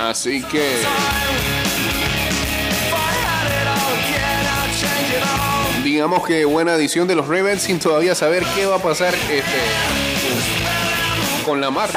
Así 0.00 0.42
que 0.44 0.82
digamos 5.82 6.26
que 6.26 6.44
buena 6.44 6.74
adición 6.74 7.08
de 7.08 7.14
los 7.14 7.26
Ravens 7.26 7.62
sin 7.62 7.78
todavía 7.78 8.14
saber 8.14 8.44
qué 8.54 8.66
va 8.66 8.76
a 8.76 8.82
pasar 8.82 9.14
este, 9.14 10.07
con 11.48 11.62
la 11.62 11.70
mar. 11.70 11.88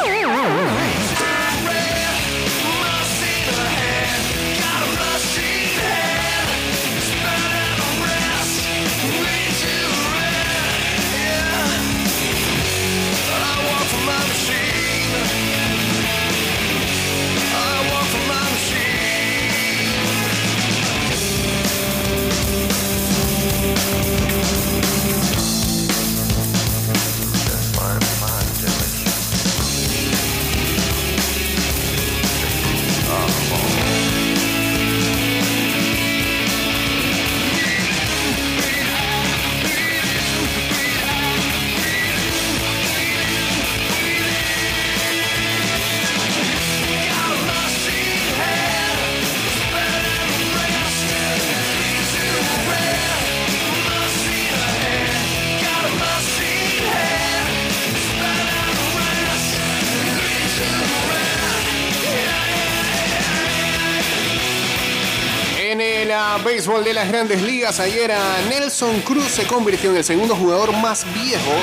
De 66.91 66.95
las 66.95 67.07
grandes 67.07 67.41
ligas, 67.41 67.79
ayer 67.79 68.11
ah, 68.11 68.37
Nelson 68.49 68.99
Cruz 68.99 69.23
se 69.23 69.47
convirtió 69.47 69.91
en 69.91 69.95
el 69.95 70.03
segundo 70.03 70.35
jugador 70.35 70.73
más 70.73 71.05
viejo 71.13 71.53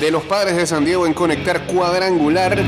de 0.00 0.10
los 0.12 0.22
padres 0.22 0.54
de 0.54 0.64
San 0.64 0.84
Diego 0.84 1.08
en 1.08 1.12
conectar 1.12 1.66
cuadrangular. 1.66 2.62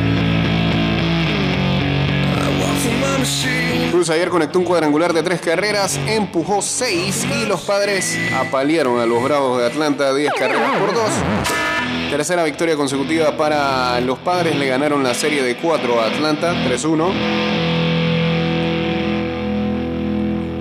Cruz 3.92 4.11
ayer 4.11 4.28
conectó 4.30 4.58
un 4.58 4.64
cuadrangular 4.64 5.12
de 5.12 5.22
tres 5.22 5.40
carreras, 5.40 5.96
empujó 6.08 6.61
seis 6.61 7.24
y 7.40 7.46
los 7.46 7.61
padres 7.61 8.18
apalearon 8.37 8.98
a 8.98 9.06
los 9.06 9.22
Bravos 9.22 9.61
de 9.61 9.66
Atlanta 9.66 10.12
10 10.12 10.32
carreras 10.32 10.76
por 10.76 10.92
dos. 10.92 11.67
Tercera 12.10 12.42
victoria 12.42 12.74
consecutiva 12.74 13.36
para 13.36 14.00
los 14.00 14.18
padres, 14.18 14.56
le 14.56 14.66
ganaron 14.66 15.02
la 15.02 15.12
serie 15.14 15.42
de 15.42 15.56
4 15.56 16.00
a 16.00 16.06
Atlanta, 16.06 16.54
3-1. 16.66 17.12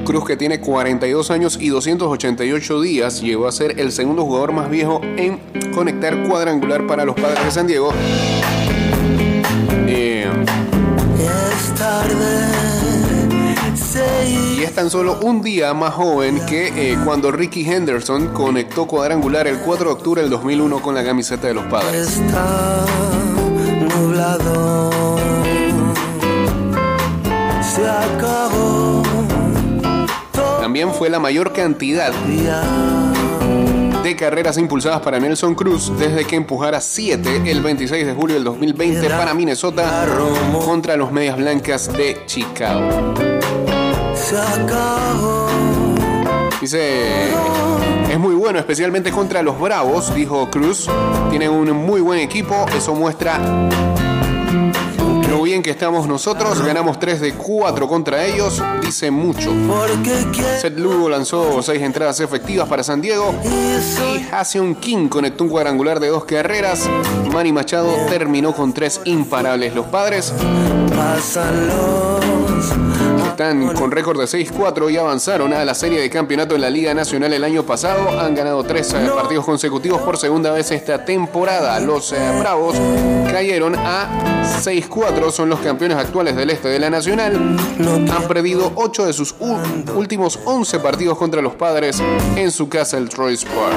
Cruz, 0.05 0.25
que 0.25 0.37
tiene 0.37 0.59
42 0.59 1.31
años 1.31 1.57
y 1.59 1.69
288 1.69 2.81
días, 2.81 3.21
llegó 3.21 3.47
a 3.47 3.51
ser 3.51 3.79
el 3.79 3.91
segundo 3.91 4.23
jugador 4.25 4.51
más 4.51 4.69
viejo 4.69 5.01
en 5.03 5.39
conectar 5.73 6.27
cuadrangular 6.27 6.85
para 6.85 7.05
los 7.05 7.15
padres 7.15 7.45
de 7.45 7.51
San 7.51 7.65
Diego. 7.67 7.91
Eh, 9.87 10.29
Es 11.17 11.75
tarde. 11.75 12.47
Es 14.67 14.75
tan 14.75 14.89
solo 14.89 15.17
un 15.21 15.41
día 15.41 15.73
más 15.73 15.93
joven 15.93 16.45
que 16.45 16.91
eh, 16.91 16.97
cuando 17.05 17.31
Ricky 17.31 17.65
Henderson 17.69 18.33
conectó 18.33 18.85
cuadrangular 18.85 19.47
el 19.47 19.59
4 19.59 19.85
de 19.85 19.93
octubre 19.93 20.21
del 20.21 20.29
2001 20.29 20.81
con 20.81 20.93
la 20.93 21.05
camiseta 21.05 21.47
de 21.47 21.53
los 21.53 21.65
padres. 21.65 22.17
Está 22.17 22.85
nublado. 23.79 24.89
Se 27.61 27.87
acabó. 27.87 29.03
También 30.59 30.93
fue 30.93 31.09
la 31.09 31.19
mayor 31.19 31.53
cantidad 31.53 32.11
de 34.03 34.15
carreras 34.17 34.57
impulsadas 34.57 34.99
para 34.99 35.19
Nelson 35.19 35.55
Cruz 35.55 35.93
desde 35.97 36.25
que 36.25 36.35
empujara 36.35 36.81
7 36.81 37.43
el 37.45 37.61
26 37.61 38.05
de 38.05 38.13
julio 38.13 38.35
del 38.35 38.43
2020 38.43 39.09
para 39.11 39.33
Minnesota 39.33 40.05
contra 40.65 40.97
los 40.97 41.11
Medias 41.11 41.37
Blancas 41.37 41.91
de 41.93 42.21
Chicago. 42.25 43.36
Dice, 46.59 47.31
es 48.11 48.19
muy 48.19 48.35
bueno, 48.35 48.59
especialmente 48.59 49.09
contra 49.09 49.41
los 49.41 49.57
Bravos, 49.57 50.13
dijo 50.13 50.49
Cruz. 50.49 50.89
Tienen 51.29 51.49
un 51.49 51.71
muy 51.71 52.01
buen 52.01 52.19
equipo, 52.19 52.65
eso 52.75 52.93
muestra 52.93 53.39
lo 55.29 55.41
bien 55.43 55.63
que 55.63 55.69
estamos 55.69 56.07
nosotros. 56.07 56.61
Ganamos 56.61 56.99
3 56.99 57.21
de 57.21 57.33
4 57.35 57.87
contra 57.87 58.25
ellos, 58.25 58.61
dice 58.81 59.11
mucho. 59.11 59.49
Seth 60.59 60.77
Lugo 60.77 61.07
lanzó 61.07 61.61
6 61.61 61.81
entradas 61.81 62.19
efectivas 62.19 62.67
para 62.67 62.83
San 62.83 62.99
Diego. 62.99 63.33
Y 63.45 64.27
Hassion 64.29 64.75
King 64.75 65.07
conectó 65.07 65.45
un 65.45 65.49
cuadrangular 65.49 66.01
de 66.01 66.09
dos 66.09 66.25
carreras. 66.25 66.89
Manny 67.31 67.53
Machado 67.53 67.93
terminó 68.09 68.53
con 68.53 68.73
tres 68.73 68.99
imparables. 69.05 69.73
Los 69.73 69.85
padres 69.85 70.33
están 73.37 73.75
con 73.75 73.91
récord 73.91 74.19
de 74.19 74.25
6-4 74.25 74.91
y 74.91 74.97
avanzaron 74.97 75.53
a 75.53 75.63
la 75.63 75.75
serie 75.75 76.01
de 76.01 76.09
campeonato 76.09 76.55
en 76.55 76.61
la 76.61 76.71
Liga 76.71 76.95
Nacional 76.95 77.31
el 77.33 77.43
año 77.43 77.61
pasado. 77.61 78.19
Han 78.19 78.33
ganado 78.33 78.63
tres 78.63 78.91
eh, 78.93 79.07
partidos 79.13 79.45
consecutivos 79.45 80.01
por 80.01 80.17
segunda 80.17 80.49
vez 80.49 80.71
esta 80.71 81.05
temporada. 81.05 81.79
Los 81.79 82.13
eh, 82.13 82.17
Bravos 82.39 82.75
cayeron 83.31 83.75
a 83.75 84.41
6-4, 84.63 85.29
son 85.29 85.49
los 85.49 85.59
campeones 85.59 85.99
actuales 85.99 86.35
del 86.35 86.49
este 86.49 86.67
de 86.69 86.79
la 86.79 86.89
Nacional. 86.89 87.35
Han 87.35 88.27
perdido 88.27 88.71
8 88.73 89.05
de 89.05 89.13
sus 89.13 89.35
últimos 89.93 90.39
11 90.43 90.79
partidos 90.79 91.15
contra 91.19 91.39
los 91.39 91.53
padres 91.53 92.01
en 92.35 92.49
su 92.49 92.67
casa, 92.67 92.97
el 92.97 93.07
Troy 93.07 93.37
Park. 93.37 93.75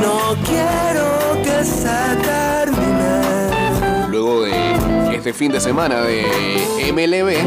No 0.00 0.34
quiero 0.42 1.42
que 1.42 1.62
se 1.62 2.13
este 5.24 5.32
fin 5.32 5.52
de 5.52 5.58
semana 5.58 6.02
de 6.02 6.22
MLB, 6.92 7.42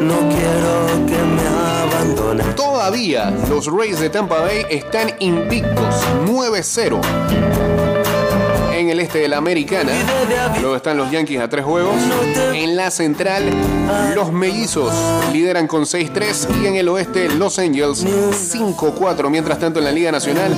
No 0.00 0.18
quiero 0.28 1.04
que 1.04 1.20
me 1.20 1.42
abandone. 1.82 2.44
Todavía 2.54 3.36
los 3.48 3.66
Rays 3.66 3.98
de 3.98 4.08
Tampa 4.08 4.38
Bay 4.38 4.64
están 4.70 5.10
invictos 5.18 5.96
9-0 6.26 7.00
en 8.72 8.88
el 8.88 9.00
este 9.00 9.18
de 9.18 9.28
la 9.28 9.38
Americana. 9.38 9.90
Luego 10.60 10.76
están 10.76 10.96
los 10.96 11.10
Yankees 11.10 11.40
a 11.40 11.48
tres 11.48 11.64
juegos. 11.64 11.96
En 12.54 12.76
la 12.76 12.92
central, 12.92 13.50
los 14.14 14.32
mellizos 14.32 14.94
lideran 15.32 15.66
con 15.66 15.82
6-3 15.82 16.62
y 16.62 16.66
en 16.66 16.76
el 16.76 16.88
oeste 16.88 17.28
los 17.30 17.58
Angels 17.58 18.06
5-4. 18.06 19.28
Mientras 19.28 19.58
tanto 19.58 19.80
en 19.80 19.86
la 19.86 19.92
Liga 19.92 20.12
Nacional, 20.12 20.56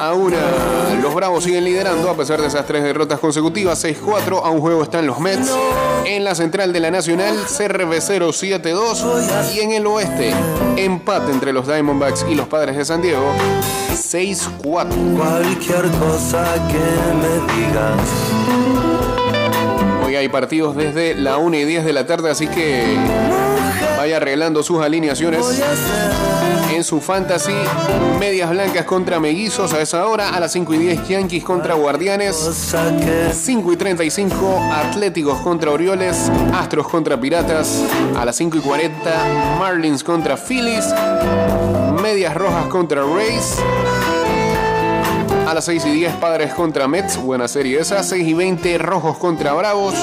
aún 0.00 0.34
ah, 0.34 0.89
los 1.00 1.14
Bravos 1.14 1.44
siguen 1.44 1.64
liderando 1.64 2.10
a 2.10 2.16
pesar 2.16 2.40
de 2.40 2.48
esas 2.48 2.66
tres 2.66 2.82
derrotas 2.82 3.18
consecutivas. 3.20 3.82
6-4 3.84 4.42
a 4.44 4.50
un 4.50 4.60
juego 4.60 4.82
están 4.82 5.06
los 5.06 5.18
Mets. 5.20 5.50
En 6.04 6.24
la 6.24 6.34
central 6.34 6.72
de 6.72 6.80
la 6.80 6.90
Nacional, 6.90 7.36
CRB 7.46 7.92
0-7-2 7.94 9.54
y 9.54 9.60
en 9.60 9.72
el 9.72 9.86
oeste, 9.86 10.32
empate 10.76 11.30
entre 11.30 11.52
los 11.52 11.66
Diamondbacks 11.66 12.26
y 12.28 12.34
los 12.34 12.48
Padres 12.48 12.76
de 12.76 12.84
San 12.84 13.02
Diego 13.02 13.32
6-4. 13.92 15.16
Cualquier 15.16 15.90
cosa 15.92 16.54
que 16.68 16.78
me 17.16 17.54
digas. 17.54 18.00
Hoy 20.04 20.16
hay 20.16 20.28
partidos 20.28 20.74
desde 20.74 21.14
la 21.14 21.36
1 21.36 21.56
y 21.56 21.64
10 21.64 21.84
de 21.84 21.92
la 21.92 22.06
tarde, 22.06 22.30
así 22.30 22.48
que 22.48 22.96
vaya 24.00 24.16
arreglando 24.16 24.62
sus 24.62 24.80
alineaciones 24.80 25.44
en 26.74 26.82
su 26.82 27.02
fantasy. 27.02 27.52
Medias 28.18 28.48
blancas 28.48 28.86
contra 28.86 29.20
mellizos 29.20 29.74
a 29.74 29.82
esa 29.82 30.06
hora. 30.06 30.30
A 30.30 30.40
las 30.40 30.52
5 30.52 30.72
y 30.72 30.78
10 30.78 31.06
Yankees 31.06 31.44
contra 31.44 31.74
Guardianes. 31.74 32.34
cosa 32.34 32.96
que 32.96 33.30
5 33.30 33.72
y 33.74 33.76
35 33.76 34.58
Atléticos 34.72 35.38
contra 35.42 35.70
Orioles. 35.70 36.32
Astros 36.54 36.88
contra 36.88 37.20
Piratas. 37.20 37.82
A 38.16 38.24
las 38.24 38.36
5 38.36 38.56
y 38.56 38.60
40 38.60 39.58
Marlins 39.58 40.02
contra 40.02 40.38
Phillies. 40.38 40.86
Medias 42.00 42.34
rojas 42.34 42.68
contra 42.68 43.02
Rays. 43.02 43.58
A 45.46 45.52
las 45.52 45.66
6 45.66 45.84
y 45.84 45.90
10 45.90 46.14
Padres 46.14 46.54
contra 46.54 46.88
Mets. 46.88 47.18
Buena 47.18 47.48
serie 47.48 47.80
esa. 47.80 48.02
6 48.02 48.26
y 48.26 48.32
20 48.32 48.78
Rojos 48.78 49.18
contra 49.18 49.52
Bravos. 49.52 49.94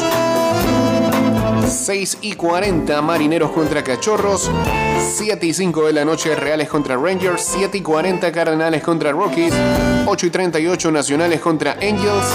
6 1.70 2.20
y 2.22 2.34
40 2.34 3.02
Marineros 3.02 3.52
contra 3.52 3.84
Cachorros. 3.84 4.50
7 5.16 5.46
y 5.46 5.54
5 5.54 5.88
de 5.88 5.94
la 5.94 6.06
noche 6.06 6.36
Reales 6.36 6.70
contra 6.70 6.96
Rangers. 6.96 7.42
7 7.58 7.78
y 7.78 7.82
40 7.82 8.32
Cardenales 8.32 8.82
contra 8.84 9.12
Rockies. 9.12 9.54
8 10.06 10.26
y 10.26 10.30
38 10.30 10.92
Nacionales 10.92 11.40
contra 11.40 11.74
Angels. 11.74 12.26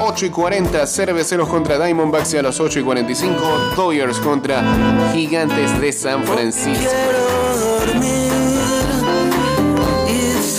8 0.00 0.26
y 0.26 0.30
40 0.30 0.86
Cerveceros 0.86 1.48
contra 1.48 1.78
Diamondbacks 1.78 2.34
y 2.34 2.38
a 2.38 2.42
las 2.42 2.58
8 2.58 2.80
y 2.80 2.82
45 2.82 3.36
Dodgers 3.76 4.18
contra 4.18 4.62
Gigantes 5.12 5.80
de 5.80 5.92
San 5.92 6.24
Francisco. 6.24 6.90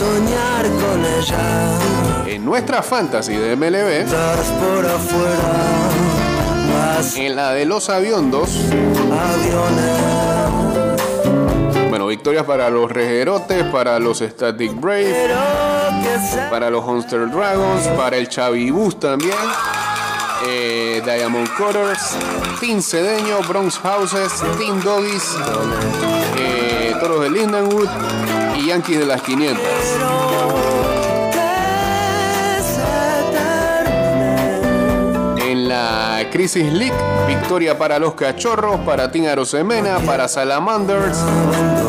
soñar 0.02 0.66
con 0.82 1.06
ella. 1.06 1.78
En 2.28 2.46
nuestra 2.46 2.82
fantasy 2.82 3.36
de 3.36 3.56
MLB, 3.56 4.02
Estás 4.02 4.48
por 4.52 4.86
afuera, 4.86 5.52
más 6.72 7.16
en 7.18 7.36
la 7.36 7.52
de 7.54 7.66
los 7.66 7.90
aviondos, 7.90 8.50
aviones. 9.12 10.30
bueno, 11.90 12.08
victorias 12.08 12.46
para 12.46 12.70
los 12.70 12.92
Rejerotes, 12.92 13.64
para 13.66 14.00
los 14.00 14.20
Static 14.20 14.80
sea 14.82 16.50
para 16.50 16.70
los 16.70 16.86
Monster 16.86 17.30
Dragons, 17.30 17.88
para 17.98 18.18
el 18.18 18.28
Chavibus 18.28 19.00
también, 19.00 19.34
eh, 20.46 21.02
Diamond 21.04 21.50
Cutters, 21.56 22.18
Team 22.60 22.82
Cedeño, 22.82 23.42
Bronx 23.48 23.78
Houses, 23.80 24.32
Team 24.58 24.82
Doggies, 24.82 25.36
eh, 26.38 26.94
Toros 27.00 27.22
de 27.22 27.30
Lindenwood 27.30 27.90
y 28.58 28.68
Yankees 28.68 29.00
de 29.00 29.06
las 29.06 29.22
500. 29.22 30.61
La 35.72 36.28
Crisis 36.30 36.72
League, 36.74 36.94
victoria 37.28 37.78
para 37.78 37.98
los 37.98 38.14
Cachorros, 38.14 38.82
para 38.82 39.10
Team 39.10 39.28
Arosemena, 39.28 40.00
para 40.00 40.28
Salamanders, 40.28 41.18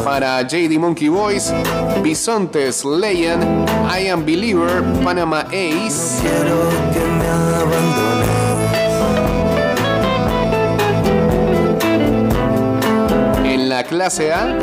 para 0.04 0.40
JD 0.42 0.78
Monkey 0.78 1.08
Boys, 1.08 1.52
Bisontes 2.00 2.84
Leyen, 2.84 3.40
I 3.92 4.06
Am 4.08 4.24
Believer, 4.24 4.84
Panama 5.02 5.40
Ace, 5.48 6.20
Quiero 6.22 6.68
que 6.92 7.00
me 7.00 7.26
abandone. 7.26 8.26
En 13.52 13.68
la 13.68 13.82
clase 13.82 14.32
A, 14.32 14.56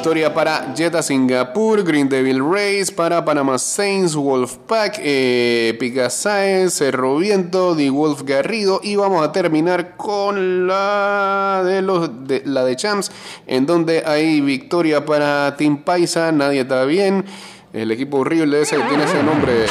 victoria 0.00 0.32
para 0.32 0.72
Jetta 0.74 1.02
Singapur, 1.02 1.84
Green 1.84 2.08
Devil 2.08 2.40
Rays, 2.42 2.90
para 2.90 3.22
Panama 3.22 3.58
Saints, 3.58 4.14
Wolfpack, 4.14 4.98
eh, 4.98 5.76
Pica 5.78 6.08
Cerro 6.08 7.18
Viento, 7.18 7.76
The 7.76 7.90
Wolf 7.90 8.22
Garrido 8.22 8.80
y 8.82 8.96
vamos 8.96 9.22
a 9.22 9.30
terminar 9.30 9.98
con 9.98 10.66
la 10.66 11.62
de 11.66 11.82
los 11.82 12.08
la 12.46 12.64
de 12.64 12.76
Champs, 12.76 13.12
en 13.46 13.66
donde 13.66 14.02
hay 14.06 14.40
victoria 14.40 15.04
para 15.04 15.54
Team 15.58 15.82
Paisa, 15.82 16.32
nadie 16.32 16.62
está 16.62 16.86
bien, 16.86 17.26
el 17.74 17.90
equipo 17.90 18.20
horrible 18.20 18.62
ese 18.62 18.76
que 18.76 18.82
tiene 18.84 19.04
ese 19.04 19.22
nombre 19.22 19.66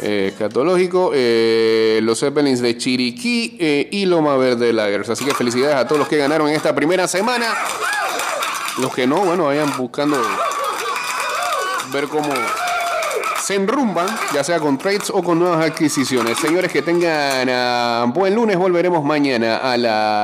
eh, 0.00 0.32
catológico, 0.38 1.10
eh, 1.12 1.98
los 2.04 2.20
Zeppelins 2.20 2.60
de 2.60 2.76
Chiriquí 2.78 3.56
eh, 3.58 3.88
y 3.90 4.06
Loma 4.06 4.36
Verde 4.36 4.72
Lagers. 4.72 5.08
Así 5.08 5.24
que 5.24 5.34
felicidades 5.34 5.74
a 5.74 5.88
todos 5.88 5.98
los 5.98 6.08
que 6.08 6.18
ganaron 6.18 6.48
en 6.48 6.54
esta 6.54 6.72
primera 6.72 7.08
semana. 7.08 7.52
Los 8.78 8.94
que 8.94 9.06
no, 9.06 9.16
bueno, 9.20 9.44
vayan 9.44 9.74
buscando 9.78 10.20
ver 11.92 12.08
cómo 12.08 12.28
se 13.42 13.54
enrumban, 13.54 14.06
ya 14.34 14.44
sea 14.44 14.58
con 14.58 14.76
trades 14.76 15.08
o 15.10 15.22
con 15.22 15.38
nuevas 15.38 15.64
adquisiciones. 15.64 16.36
Señores, 16.38 16.70
que 16.70 16.82
tengan 16.82 17.48
ah, 17.48 18.04
buen 18.08 18.34
lunes. 18.34 18.58
Volveremos 18.58 19.04
mañana 19.04 19.58
a 19.58 19.76
la 19.76 20.14